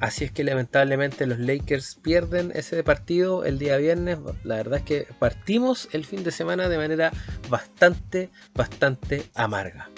[0.00, 4.18] Así es que lamentablemente los Lakers pierden ese partido el día viernes.
[4.44, 7.12] La verdad es que partimos el fin de semana de manera
[7.50, 9.90] bastante, bastante amarga.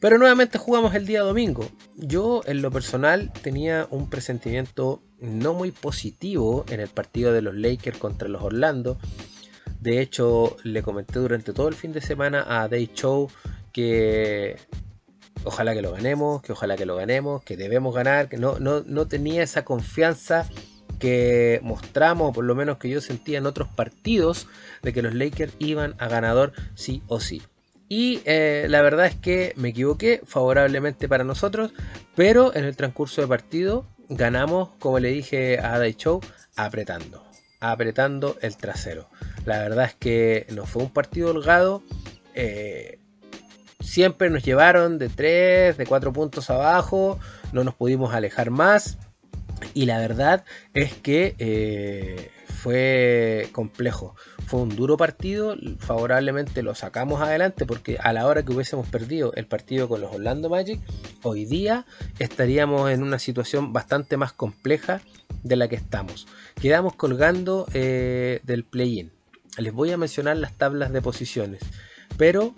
[0.00, 1.68] Pero nuevamente jugamos el día domingo.
[1.94, 7.54] Yo en lo personal tenía un presentimiento no muy positivo en el partido de los
[7.54, 8.98] Lakers contra los Orlando.
[9.78, 13.30] De hecho, le comenté durante todo el fin de semana a Day Show
[13.72, 14.56] que
[15.44, 19.06] ojalá que lo ganemos, que ojalá que lo ganemos, que debemos ganar, que no, no,
[19.06, 20.48] tenía esa confianza
[20.98, 24.46] que mostramos, por lo menos que yo sentía en otros partidos,
[24.82, 27.42] de que los Lakers iban a ganador sí o sí.
[27.88, 31.72] Y eh, la verdad es que me equivoqué favorablemente para nosotros,
[32.14, 36.20] pero en el transcurso de partido ganamos, como le dije a Day Show,
[36.56, 37.24] apretando,
[37.60, 39.08] apretando el trasero.
[39.44, 41.82] La verdad es que no fue un partido holgado.
[42.34, 42.98] Eh,
[43.82, 47.18] siempre nos llevaron de 3, de 4 puntos abajo,
[47.52, 48.98] no nos pudimos alejar más.
[49.74, 52.30] Y la verdad es que eh,
[52.62, 54.14] fue complejo.
[54.46, 59.32] Fue un duro partido, favorablemente lo sacamos adelante porque a la hora que hubiésemos perdido
[59.34, 60.80] el partido con los Orlando Magic,
[61.22, 61.86] hoy día
[62.18, 65.00] estaríamos en una situación bastante más compleja
[65.42, 66.28] de la que estamos.
[66.60, 69.10] Quedamos colgando eh, del play-in.
[69.58, 71.62] Les voy a mencionar las tablas de posiciones,
[72.16, 72.54] pero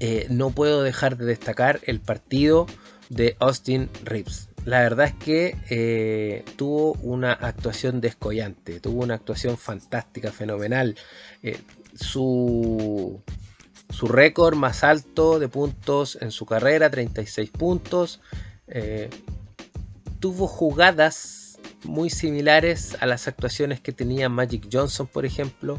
[0.00, 2.66] eh, no puedo dejar de destacar el partido
[3.10, 4.48] de Austin Reeves.
[4.64, 10.96] La verdad es que eh, tuvo una actuación descollante, tuvo una actuación fantástica, fenomenal.
[11.42, 11.60] Eh,
[11.94, 13.20] su,
[13.90, 18.20] su récord más alto de puntos en su carrera, 36 puntos.
[20.18, 25.78] tuvo jugadas muy similares a las actuaciones que tenía Magic Johnson, por ejemplo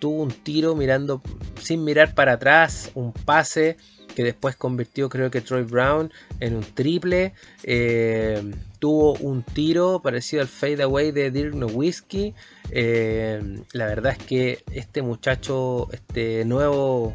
[0.00, 1.22] tuvo un tiro mirando
[1.60, 3.76] sin mirar para atrás, un pase
[4.14, 7.34] que después convirtió creo que Troy Brown en un triple.
[7.62, 8.42] Eh,
[8.78, 12.34] tuvo un tiro parecido al fade away de Dirk Nowitzki.
[12.70, 13.40] Eh,
[13.72, 17.14] la verdad es que este muchacho, este nuevo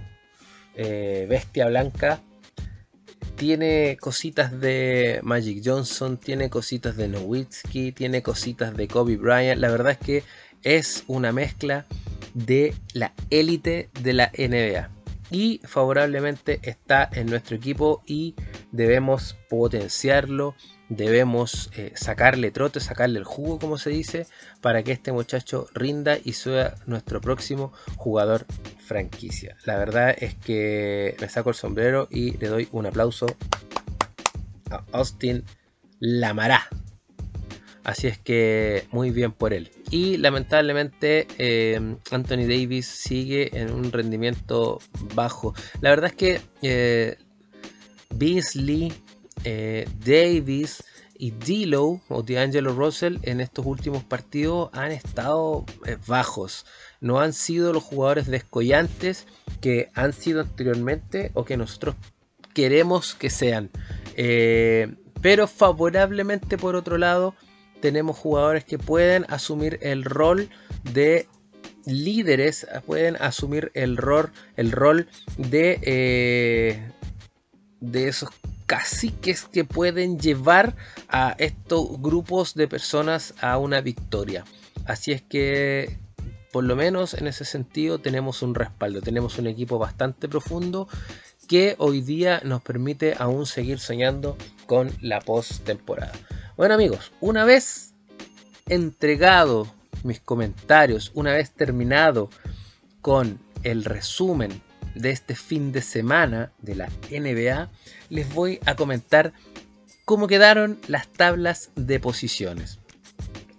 [0.76, 2.22] eh, bestia blanca,
[3.36, 9.60] tiene cositas de Magic Johnson, tiene cositas de Nowitzki, tiene cositas de Kobe Bryant.
[9.60, 10.24] La verdad es que
[10.66, 11.86] es una mezcla
[12.34, 14.90] de la élite de la NBA.
[15.32, 18.36] Y favorablemente está en nuestro equipo y
[18.72, 20.56] debemos potenciarlo,
[20.90, 24.28] debemos eh, sacarle trote, sacarle el jugo, como se dice,
[24.62, 28.46] para que este muchacho rinda y sea nuestro próximo jugador
[28.86, 29.58] franquicia.
[29.66, 33.26] La verdad es que me saco el sombrero y le doy un aplauso
[34.70, 35.44] a Austin
[36.00, 36.68] Lamará.
[37.84, 39.72] Así es que muy bien por él.
[39.92, 41.80] Y lamentablemente eh,
[42.12, 44.80] Anthony Davis sigue en un rendimiento
[45.14, 45.54] bajo.
[45.82, 47.18] La verdad es que eh,
[48.10, 48.92] Beasley,
[49.44, 50.84] eh, Davis
[51.18, 55.66] y D'Lo o D'Angelo Russell en estos últimos partidos han estado
[56.08, 56.66] bajos.
[57.00, 59.28] No han sido los jugadores descollantes
[59.62, 61.96] que han sido anteriormente o que nosotros
[62.54, 63.70] queremos que sean.
[65.22, 67.36] pero favorablemente por otro lado
[67.82, 70.50] tenemos jugadores que pueden asumir el rol
[70.94, 71.28] de
[71.86, 75.08] líderes, pueden asumir el rol, el rol
[75.38, 76.92] de, eh,
[77.80, 78.30] de esos
[78.66, 80.76] caciques que pueden llevar
[81.10, 84.44] a estos grupos de personas a una victoria.
[84.86, 86.00] Así es que
[86.52, 90.88] por lo menos en ese sentido tenemos un respaldo, tenemos un equipo bastante profundo
[91.48, 96.14] que hoy día nos permite aún seguir soñando con la post temporada.
[96.58, 97.94] Bueno amigos, una vez
[98.68, 99.68] entregado
[100.04, 102.30] mis comentarios, una vez terminado
[103.02, 104.62] con el resumen
[104.94, 107.70] de este fin de semana de la NBA,
[108.10, 109.34] les voy a comentar
[110.06, 112.80] cómo quedaron las tablas de posiciones.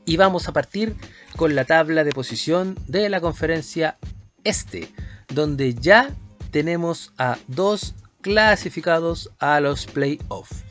[0.07, 0.97] Y vamos a partir
[1.37, 3.99] con la tabla de posición de la conferencia
[4.43, 4.89] este,
[5.29, 6.15] donde ya
[6.51, 10.65] tenemos a dos clasificados a los playoffs.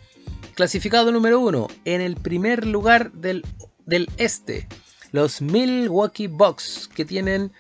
[0.56, 3.44] Clasificado número uno, en el primer lugar del,
[3.86, 4.70] del este,
[5.12, 7.52] los Milwaukee Bucks, que tienen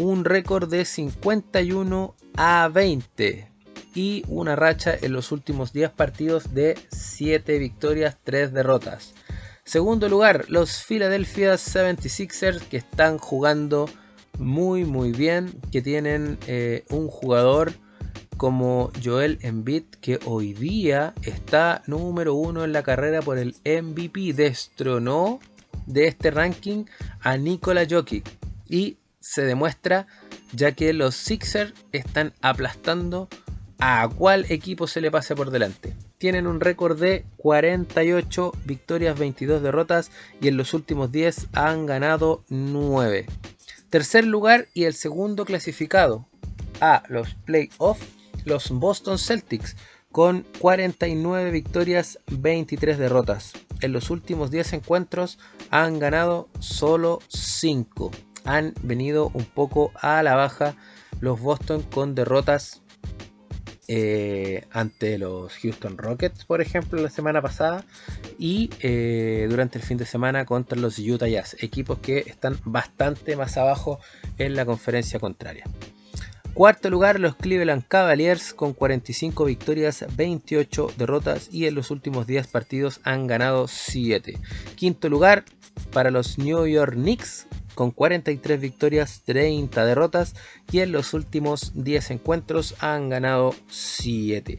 [0.00, 3.48] un récord de 51 a 20
[3.94, 9.14] y una racha en los últimos 10 partidos de 7 victorias, 3 derrotas.
[9.62, 13.88] Segundo lugar, los Philadelphia 76ers que están jugando
[14.40, 17.74] muy muy bien, que tienen eh, un jugador
[18.40, 24.32] como Joel Embiid, que hoy día está número uno en la carrera por el MVP,
[24.32, 25.40] destronó
[25.84, 26.86] de este ranking
[27.20, 28.24] a Nikola Jokic
[28.66, 30.06] y se demuestra
[30.54, 33.28] ya que los Sixers están aplastando
[33.78, 35.94] a cual equipo se le pase por delante.
[36.16, 42.42] Tienen un récord de 48 victorias, 22 derrotas y en los últimos 10 han ganado
[42.48, 43.26] 9.
[43.90, 46.26] Tercer lugar y el segundo clasificado
[46.80, 49.76] a los playoffs los Boston Celtics
[50.12, 53.52] con 49 victorias, 23 derrotas.
[53.80, 55.38] En los últimos 10 encuentros
[55.70, 58.10] han ganado solo 5.
[58.44, 60.74] Han venido un poco a la baja
[61.20, 62.82] los Boston con derrotas
[63.92, 67.84] eh, ante los Houston Rockets, por ejemplo, la semana pasada,
[68.38, 73.34] y eh, durante el fin de semana contra los Utah Jazz, equipos que están bastante
[73.34, 73.98] más abajo
[74.38, 75.64] en la conferencia contraria.
[76.54, 82.48] Cuarto lugar, los Cleveland Cavaliers con 45 victorias, 28 derrotas y en los últimos 10
[82.48, 84.36] partidos han ganado 7.
[84.74, 85.44] Quinto lugar
[85.92, 90.34] para los New York Knicks con 43 victorias, 30 derrotas
[90.70, 94.58] y en los últimos 10 encuentros han ganado 7.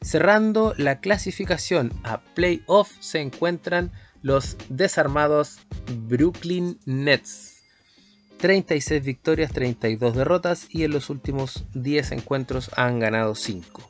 [0.00, 3.90] Cerrando la clasificación a playoff se encuentran
[4.22, 5.58] los desarmados
[6.06, 7.55] Brooklyn Nets
[8.38, 13.88] 36 victorias, 32 derrotas y en los últimos 10 encuentros han ganado 5.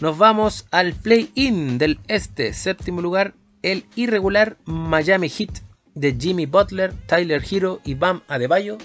[0.00, 5.60] Nos vamos al play-in del este, séptimo lugar, el irregular Miami Heat
[5.94, 8.78] de Jimmy Butler, Tyler Hero y Bam Adebayo,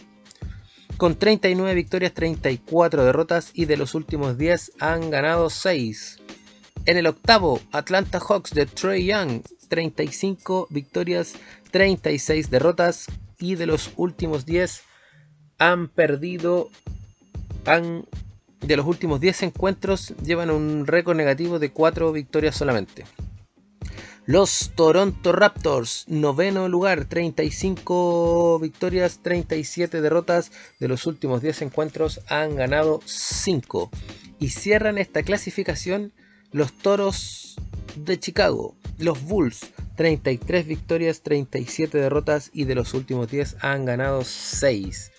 [0.98, 6.20] con 39 victorias, 34 derrotas y de los últimos 10 han ganado 6.
[6.86, 11.34] En el octavo, Atlanta Hawks de Trey Young, 35 victorias,
[11.72, 13.08] 36 derrotas
[13.46, 14.82] y de los últimos 10
[15.60, 16.70] han perdido,
[17.66, 18.06] han,
[18.62, 23.06] de los últimos 10 encuentros llevan un récord negativo de 4 victorias solamente.
[24.26, 30.52] Los Toronto Raptors, noveno lugar, 35 victorias, 37 derrotas.
[30.80, 33.92] De los últimos 10 encuentros han ganado 5.
[34.40, 36.12] Y cierran esta clasificación
[36.56, 37.56] los Toros
[37.98, 44.24] de Chicago, los Bulls, 33 victorias, 37 derrotas y de los últimos 10 han ganado
[44.24, 45.12] 6.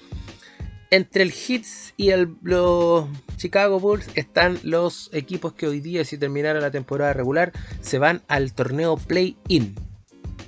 [0.91, 3.07] entre el Hits y el, los
[3.37, 8.22] Chicago Bulls están los equipos que hoy día, si terminara la temporada regular, se van
[8.28, 9.74] al torneo Play-In,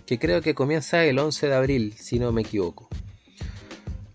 [0.06, 2.88] que creo que comienza el 11 de abril, si no me equivoco.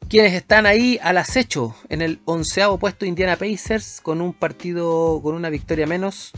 [0.10, 5.36] Quienes están ahí al acecho en el onceavo puesto Indiana Pacers con un partido con
[5.36, 6.34] una victoria menos,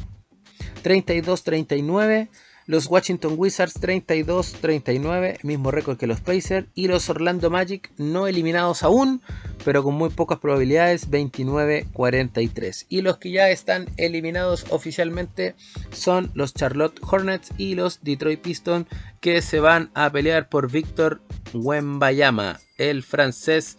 [0.86, 2.30] 32-39.
[2.68, 6.68] Los Washington Wizards 32-39, mismo récord que los Pacers.
[6.74, 9.22] Y los Orlando Magic no eliminados aún,
[9.64, 12.86] pero con muy pocas probabilidades, 29-43.
[12.90, 15.56] Y los que ya están eliminados oficialmente
[15.92, 18.88] son los Charlotte Hornets y los Detroit Pistons,
[19.22, 21.22] que se van a pelear por Victor
[21.54, 23.78] Wembayama, el francés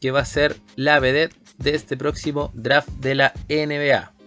[0.00, 4.17] que va a ser la vedette de este próximo draft de la NBA.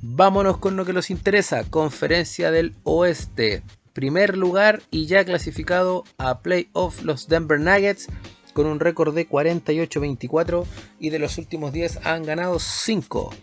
[0.00, 3.62] Vámonos con lo que nos interesa, Conferencia del Oeste.
[3.92, 8.06] Primer lugar y ya clasificado a playoff los Denver Nuggets
[8.52, 10.64] con un récord de 48-24
[11.00, 13.34] y de los últimos 10 han ganado 5.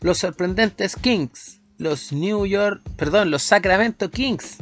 [0.00, 4.58] Los sorprendentes Kings, los New York, perdón, los Sacramento Kings.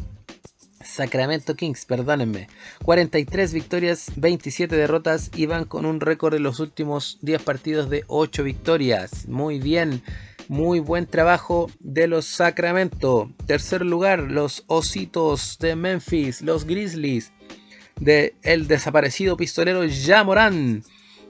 [0.80, 2.49] Sacramento Kings, perdónenme.
[2.84, 8.05] 43 victorias, 27 derrotas y van con un récord de los últimos 10 partidos de
[8.07, 9.26] 8 victorias.
[9.26, 10.03] Muy bien.
[10.53, 13.32] Muy buen trabajo de los Sacramento.
[13.46, 17.32] Tercer lugar, los Ositos de Memphis, los Grizzlies
[17.98, 20.84] de el desaparecido pistolero Jamoran.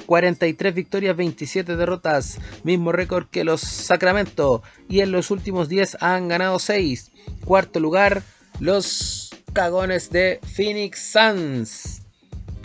[0.06, 6.26] 43 victorias, 27 derrotas, mismo récord que los Sacramento y en los últimos 10 han
[6.26, 7.12] ganado 6.
[7.44, 8.24] Cuarto lugar,
[8.58, 12.02] los cagones de Phoenix Suns,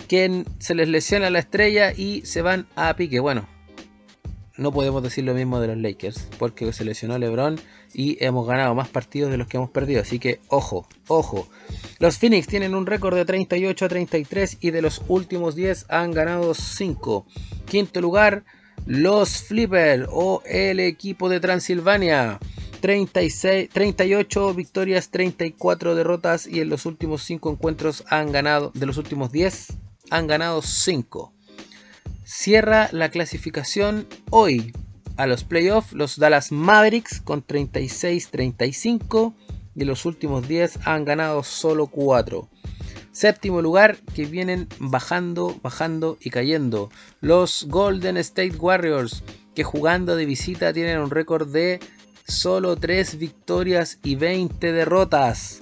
[0.07, 3.19] quien se les lesiona la estrella y se van a pique.
[3.19, 3.47] Bueno,
[4.57, 7.59] no podemos decir lo mismo de los Lakers, porque se lesionó LeBron
[7.93, 10.01] y hemos ganado más partidos de los que hemos perdido.
[10.01, 11.47] Así que ojo, ojo.
[11.99, 16.11] Los Phoenix tienen un récord de 38 a 33 y de los últimos 10 han
[16.11, 17.25] ganado 5.
[17.65, 18.43] Quinto lugar,
[18.85, 22.39] los Flipper o el equipo de Transilvania.
[22.81, 28.97] 36, 38 victorias, 34 derrotas y en los últimos 5 encuentros han ganado, de los
[28.97, 29.73] últimos 10,
[30.11, 31.33] han ganado 5
[32.27, 34.73] cierra la clasificación hoy
[35.15, 39.33] a los playoffs los Dallas Mavericks con 36-35
[39.75, 42.49] y los últimos 10 han ganado solo 4.
[43.13, 46.89] Séptimo lugar que vienen bajando, bajando y cayendo.
[47.21, 49.23] Los Golden State Warriors
[49.55, 51.79] que jugando de visita tienen un récord de
[52.27, 55.59] solo 3 victorias y 20 derrotas.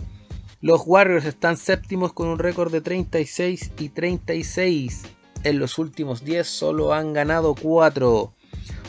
[0.62, 5.04] Los Warriors están séptimos con un récord de 36 y 36
[5.46, 8.34] en los últimos 10 solo han ganado 4.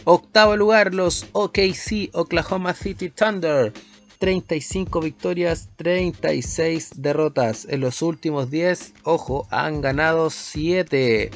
[0.04, 3.72] Octavo lugar, los OKC Oklahoma City Thunder.
[4.18, 7.66] 35 victorias, 36 derrotas.
[7.68, 11.30] En los últimos 10, ojo, han ganado 7.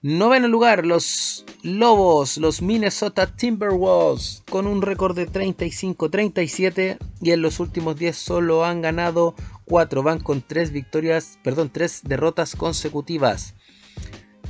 [0.00, 7.58] Noveno lugar, los Lobos, los Minnesota Timberwolves, con un récord de 35-37 y en los
[7.58, 10.02] últimos 10 solo han ganado 4.
[10.02, 13.54] Van con 3 victorias, perdón, 3 derrotas consecutivas.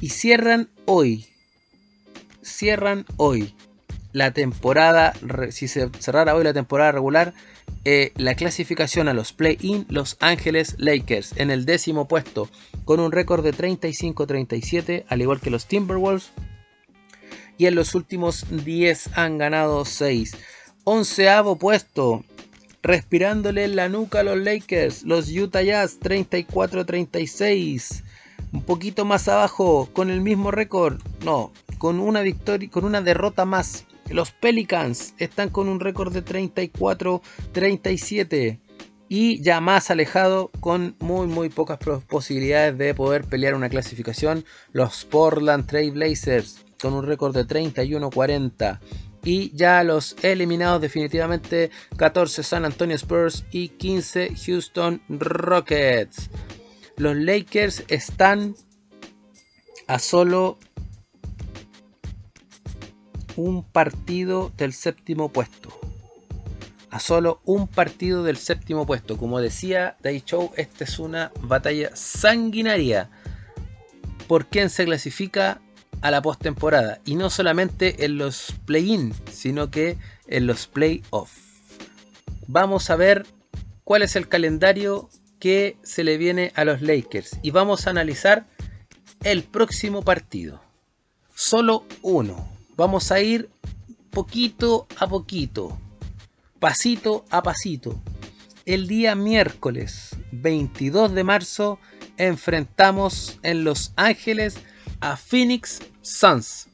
[0.00, 1.26] Y cierran hoy.
[2.42, 3.54] Cierran hoy
[4.12, 5.12] la temporada,
[5.50, 7.34] si se cerrara hoy la temporada regular,
[7.84, 12.48] eh, la clasificación a los play-in Los Ángeles Lakers en el décimo puesto
[12.84, 16.30] con un récord de 35-37, al igual que los Timberwolves.
[17.58, 20.36] Y en los últimos 10 han ganado 6.
[20.84, 22.24] Onceavo puesto,
[22.82, 28.04] respirándole la nuca a los Lakers, los Utah Jazz 34-36
[28.52, 33.44] un poquito más abajo con el mismo récord, no, con una victoria, con una derrota
[33.44, 33.84] más.
[34.10, 38.58] Los Pelicans están con un récord de 34-37
[39.08, 44.44] y ya más alejado con muy muy pocas posibilidades de poder pelear una clasificación.
[44.72, 48.78] Los Portland Trail Blazers con un récord de 31-40
[49.24, 56.30] y ya los eliminados definitivamente 14 San Antonio Spurs y 15 Houston Rockets
[56.98, 58.56] los Lakers están
[59.86, 60.58] a solo
[63.36, 65.70] un partido del séptimo puesto.
[66.90, 69.16] A solo un partido del séptimo puesto.
[69.16, 73.10] Como decía Day Show, esta es una batalla sanguinaria
[74.26, 75.60] por quién se clasifica
[76.00, 77.00] a la postemporada.
[77.04, 79.96] Y no solamente en los play-in, sino que
[80.26, 81.30] en los play-off.
[82.48, 83.26] Vamos a ver
[83.84, 85.08] cuál es el calendario
[85.38, 88.46] que se le viene a los Lakers y vamos a analizar
[89.22, 90.60] el próximo partido.
[91.34, 92.48] Solo uno.
[92.76, 93.50] Vamos a ir
[94.10, 95.78] poquito a poquito,
[96.60, 98.00] pasito a pasito.
[98.66, 101.78] El día miércoles 22 de marzo
[102.16, 104.58] enfrentamos en Los Ángeles
[105.00, 106.68] a Phoenix Suns.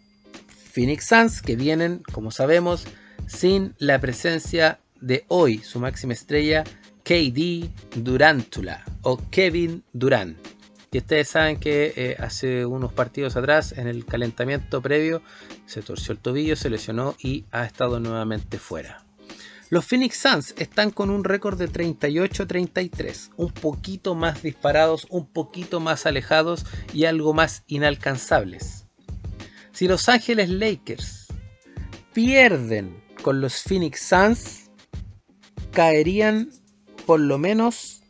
[0.72, 2.84] Phoenix Suns, que vienen, como sabemos,
[3.26, 6.64] sin la presencia de hoy, su máxima estrella,
[7.04, 10.38] KD Durantula o Kevin Durant.
[10.90, 15.22] Y ustedes saben que eh, hace unos partidos atrás, en el calentamiento previo,
[15.66, 19.04] se torció el tobillo, se lesionó y ha estado nuevamente fuera.
[19.70, 25.80] Los Phoenix Suns están con un récord de 38-33, un poquito más disparados, un poquito
[25.80, 28.86] más alejados y algo más inalcanzables.
[29.72, 31.26] Si Los Ángeles Lakers
[32.12, 34.70] pierden con los Phoenix Suns,
[35.72, 36.50] caerían
[37.06, 38.02] por lo menos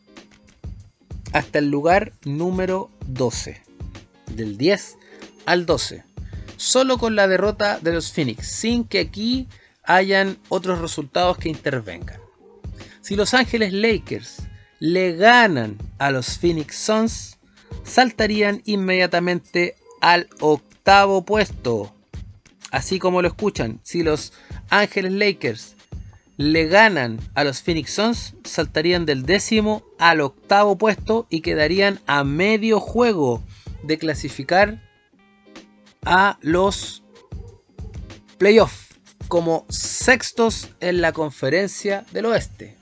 [1.33, 3.61] hasta el lugar número 12.
[4.27, 4.97] Del 10
[5.45, 6.03] al 12.
[6.57, 9.47] Solo con la derrota de los Phoenix, sin que aquí
[9.83, 12.19] hayan otros resultados que intervengan.
[13.01, 14.43] Si Los Ángeles Lakers
[14.79, 17.37] le ganan a los Phoenix Suns,
[17.83, 21.93] saltarían inmediatamente al octavo puesto.
[22.71, 24.33] Así como lo escuchan, si los
[24.69, 25.74] Ángeles Lakers
[26.37, 32.23] le ganan a los Phoenix Suns, saltarían del décimo al octavo puesto y quedarían a
[32.23, 33.41] medio juego
[33.83, 34.81] de clasificar
[36.03, 37.03] a los
[38.37, 38.85] playoffs
[39.27, 42.75] como sextos en la conferencia del oeste.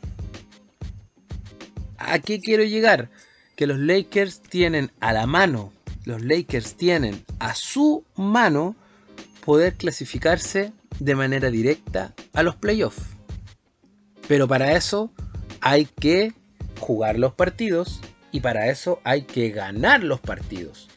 [1.97, 3.09] ¿A qué quiero llegar?
[3.55, 5.71] Que los Lakers tienen a la mano,
[6.05, 8.75] los Lakers tienen a su mano
[9.45, 13.12] poder clasificarse de manera directa a los playoffs.
[14.28, 15.11] Pero para eso
[15.61, 16.34] hay que
[16.80, 18.01] jugar los partidos
[18.32, 20.89] y para eso hay que ganar los partidos.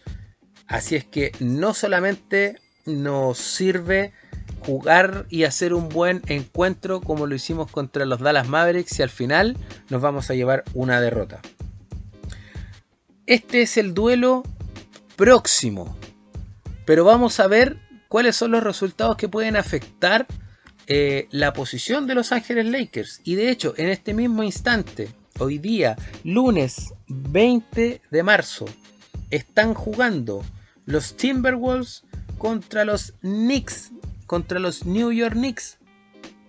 [0.67, 2.57] Así es que no solamente
[2.87, 4.13] nos sirve
[4.61, 9.11] jugar y hacer un buen encuentro como lo hicimos contra los Dallas Mavericks y al
[9.11, 9.57] final
[9.91, 11.41] nos vamos a llevar una derrota.
[13.27, 14.43] Este es el duelo
[15.17, 15.97] próximo,
[16.85, 20.27] pero vamos a ver cuáles son los resultados que pueden afectar
[20.87, 23.21] eh, la posición de Los Ángeles Lakers.
[23.25, 25.09] Y de hecho, en este mismo instante,
[25.39, 28.67] hoy día, lunes 20 de marzo,
[29.31, 30.45] están jugando
[30.85, 32.05] los Timberwolves
[32.39, 33.91] contra los Knicks,
[34.27, 35.79] contra los New York Knicks.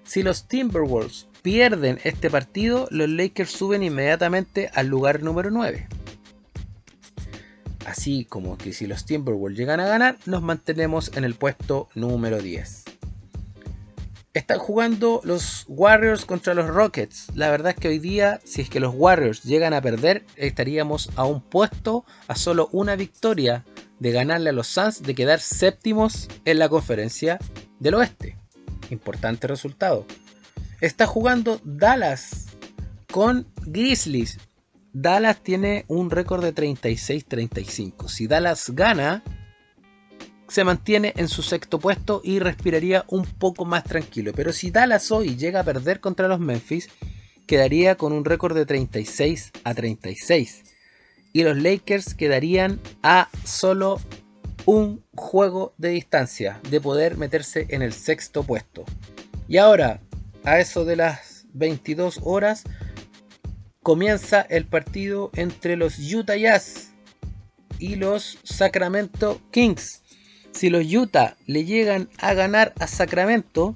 [0.03, 5.87] Si los Timberwolves pierden este partido, los Lakers suben inmediatamente al lugar número 9.
[7.85, 12.39] Así como que si los Timberwolves llegan a ganar, nos mantenemos en el puesto número
[12.41, 12.86] 10.
[14.37, 17.25] Están jugando los Warriors contra los Rockets.
[17.33, 21.09] La verdad es que hoy día, si es que los Warriors llegan a perder, estaríamos
[21.15, 23.65] a un puesto, a solo una victoria
[23.97, 27.39] de ganarle a los Suns, de quedar séptimos en la conferencia
[27.79, 28.37] del oeste.
[28.91, 30.05] Importante resultado.
[30.81, 32.45] Está jugando Dallas
[33.11, 34.37] con Grizzlies.
[34.93, 38.07] Dallas tiene un récord de 36-35.
[38.07, 39.23] Si Dallas gana,
[40.47, 44.31] se mantiene en su sexto puesto y respiraría un poco más tranquilo.
[44.35, 46.89] Pero si Dallas hoy llega a perder contra los Memphis,
[47.45, 50.63] quedaría con un récord de 36 a 36.
[51.33, 53.99] Y los Lakers quedarían a solo
[54.65, 58.85] un juego de distancia de poder meterse en el sexto puesto.
[59.47, 60.01] Y ahora,
[60.43, 62.63] a eso de las 22 horas,
[63.81, 66.91] comienza el partido entre los Utah Jazz
[67.79, 70.01] y los Sacramento Kings
[70.57, 73.75] si los Utah le llegan a ganar a Sacramento,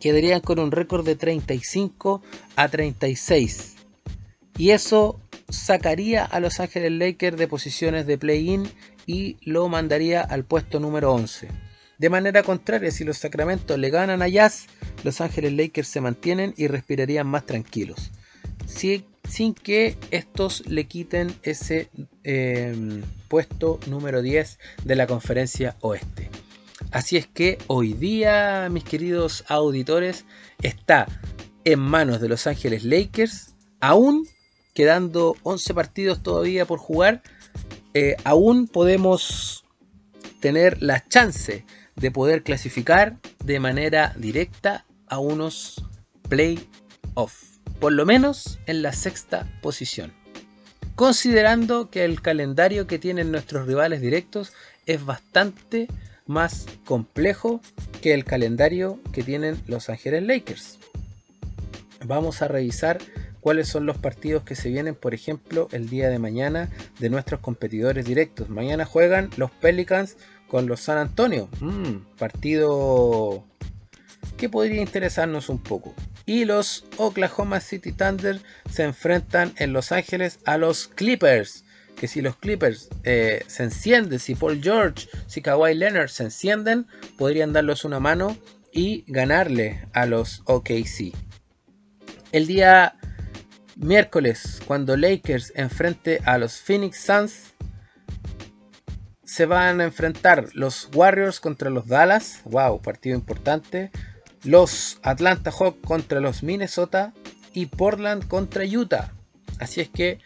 [0.00, 2.22] quedarían con un récord de 35
[2.56, 3.76] a 36.
[4.58, 8.68] Y eso sacaría a Los Ángeles Lakers de posiciones de play-in
[9.06, 11.48] y lo mandaría al puesto número 11.
[11.98, 14.66] De manera contraria, si los Sacramento le ganan a Jazz,
[15.04, 18.10] Los Ángeles Lakers se mantienen y respirarían más tranquilos.
[18.66, 21.90] Si sin que estos le quiten ese
[22.24, 26.30] em, puesto número 10 de la conferencia oeste.
[26.90, 30.24] Así es que hoy día, mis queridos auditores,
[30.62, 31.06] está
[31.64, 34.26] en manos de Los Ángeles Lakers, aún
[34.74, 37.22] quedando 11 partidos todavía por jugar,
[37.94, 39.64] eh, aún podemos
[40.40, 41.64] tener la chance
[41.94, 45.84] de poder clasificar de manera directa a unos
[46.28, 47.52] playoffs
[47.82, 50.21] por lo menos en la sexta posición.
[50.94, 54.52] Considerando que el calendario que tienen nuestros rivales directos
[54.86, 55.88] es bastante
[56.26, 57.60] más complejo
[58.00, 60.78] que el calendario que tienen los Ángeles Lakers.
[62.04, 62.98] Vamos a revisar
[63.40, 66.68] cuáles son los partidos que se vienen, por ejemplo, el día de mañana
[66.98, 68.48] de nuestros competidores directos.
[68.50, 70.16] Mañana juegan los Pelicans
[70.46, 71.48] con los San Antonio.
[71.60, 73.44] Mm, partido
[74.36, 75.94] que podría interesarnos un poco
[76.26, 81.64] y los Oklahoma City Thunder se enfrentan en Los Ángeles a los Clippers.
[81.96, 86.86] que si los Clippers eh, se encienden, si Paul George, si Kawhi Leonard se encienden,
[87.16, 88.36] podrían darles una mano
[88.72, 91.12] y ganarle a los OKC.
[92.32, 92.96] El día
[93.76, 97.52] miércoles, cuando Lakers enfrente a los Phoenix Suns,
[99.24, 102.42] se van a enfrentar los Warriors contra los Dallas.
[102.44, 103.90] Wow, partido importante.
[104.44, 107.12] Los Atlanta Hawks contra los Minnesota
[107.52, 109.12] y Portland contra Utah.
[109.58, 110.18] Así es que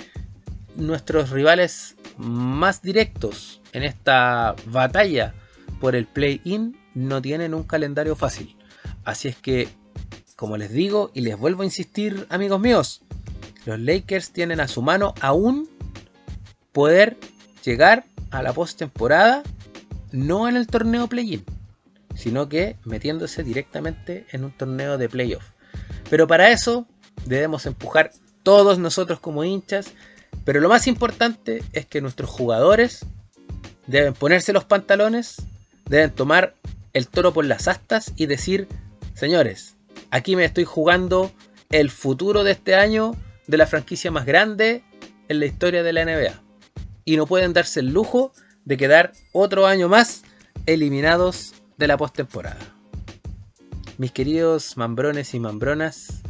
[0.76, 5.34] nuestros rivales más directos en esta batalla
[5.80, 8.56] por el play-in no tienen un calendario fácil.
[9.04, 9.68] Así es que,
[10.34, 13.02] como les digo y les vuelvo a insistir, amigos míos,
[13.66, 15.68] los Lakers tienen a su mano aún
[16.72, 17.18] poder
[17.64, 19.42] llegar a la postemporada,
[20.12, 21.44] no en el torneo play-in,
[22.16, 25.44] sino que metiéndose directamente en un torneo de playoff.
[26.10, 26.86] Pero para eso
[27.24, 28.10] debemos empujar
[28.42, 29.92] todos nosotros como hinchas
[30.46, 33.04] pero lo más importante es que nuestros jugadores
[33.88, 35.42] deben ponerse los pantalones,
[35.88, 36.54] deben tomar
[36.92, 38.68] el toro por las astas y decir,
[39.14, 39.74] señores,
[40.12, 41.32] aquí me estoy jugando
[41.70, 43.16] el futuro de este año
[43.48, 44.84] de la franquicia más grande
[45.28, 46.40] en la historia de la NBA.
[47.04, 48.32] Y no pueden darse el lujo
[48.64, 50.22] de quedar otro año más
[50.66, 52.58] eliminados de la postemporada.
[53.98, 56.22] Mis queridos mambrones y mambronas,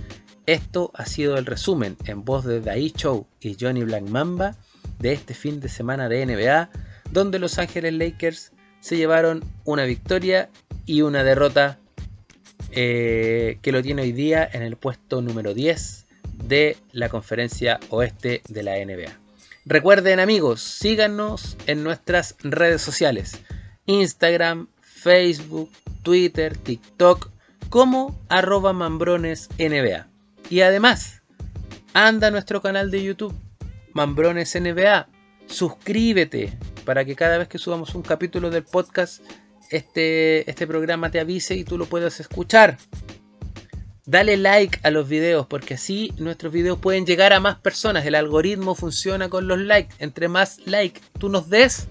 [0.47, 4.55] esto ha sido el resumen en voz de Dai Show y Johnny Black Mamba
[5.01, 6.71] de este fin de semana de NBA,
[7.11, 10.49] donde Los Ángeles Lakers se llevaron una victoria
[10.85, 11.79] y una derrota
[12.71, 16.07] eh, que lo tiene hoy día en el puesto número 10
[16.45, 19.13] de la conferencia oeste de la NBA.
[19.65, 23.41] Recuerden amigos, síganos en nuestras redes sociales,
[23.87, 24.69] Instagram,
[25.07, 25.71] Facebook,
[26.03, 27.31] Twitter, TikTok,
[27.71, 30.09] como arroba mambronesNBA.
[30.51, 31.23] Y además,
[31.95, 33.33] anda a nuestro canal de YouTube,
[33.93, 35.09] Mambrones NBA.
[35.47, 39.23] Suscríbete para que cada vez que subamos un capítulo del podcast,
[39.71, 42.77] este, este programa te avise y tú lo puedas escuchar.
[44.07, 48.05] Dale like a los videos porque así nuestros videos pueden llegar a más personas.
[48.07, 49.95] El algoritmo funciona con los likes.
[50.01, 51.87] Entre más like tú nos des,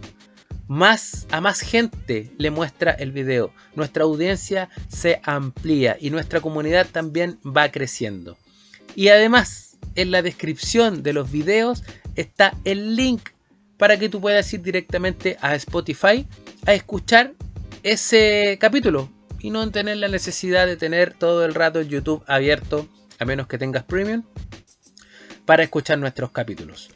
[0.68, 3.54] más a más gente le muestra el video.
[3.76, 8.38] Nuestra audiencia se amplía y nuestra comunidad también va creciendo.
[8.96, 11.84] Y además, en la descripción de los videos
[12.16, 13.30] está el link
[13.78, 16.26] para que tú puedas ir directamente a Spotify
[16.66, 17.34] a escuchar
[17.84, 19.10] ese capítulo
[19.40, 22.88] y no tener la necesidad de tener todo el rato YouTube abierto,
[23.20, 24.24] a menos que tengas premium,
[25.46, 26.90] para escuchar nuestros capítulos.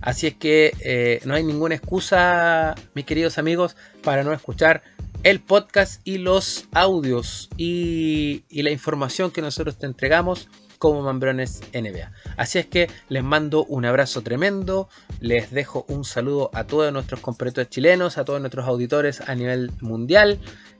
[0.00, 4.82] Así es que eh, no hay ninguna excusa, mis queridos amigos, para no escuchar
[5.22, 12.12] el podcast y los audios y la información que nosotros te entregamos como Mambrones NBA.
[12.36, 14.88] Así es que les mando un abrazo tremendo,
[15.20, 19.70] les dejo un saludo a todos nuestros compatriotas chilenos, a todos nuestros auditores a nivel
[19.80, 20.38] mundial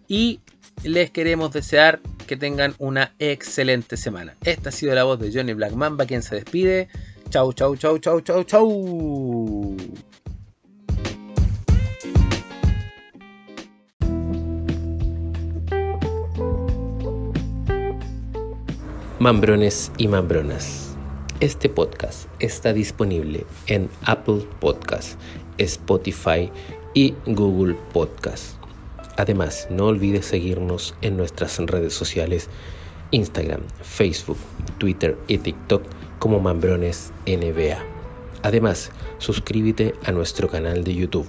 [0.09, 0.41] y
[0.85, 4.37] les queremos desear que tengan una excelente semana.
[4.45, 6.89] Esta ha sido la voz de Johnny Black Mamba, quien se despide.
[7.29, 9.77] Chau, chau, chau, chau, chau, chau.
[19.19, 20.95] Mambrones y Mambronas.
[21.41, 25.19] Este podcast está disponible en Apple Podcast,
[25.59, 26.51] Spotify
[26.95, 28.55] y Google Podcast.
[29.17, 32.49] Además, no olvides seguirnos en nuestras redes sociales
[33.11, 34.39] Instagram, Facebook,
[34.79, 35.83] Twitter y TikTok
[36.19, 37.79] como Mambrones NBA.
[38.43, 41.29] Además, suscríbete a nuestro canal de YouTube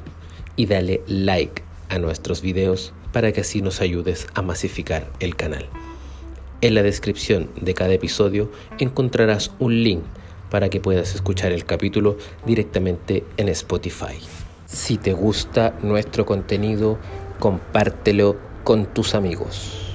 [0.55, 5.67] y dale like a nuestros videos para que así nos ayudes a masificar el canal.
[6.61, 10.03] En la descripción de cada episodio encontrarás un link
[10.49, 14.17] para que puedas escuchar el capítulo directamente en Spotify.
[14.65, 16.97] Si te gusta nuestro contenido,
[17.39, 19.86] compártelo con tus amigos.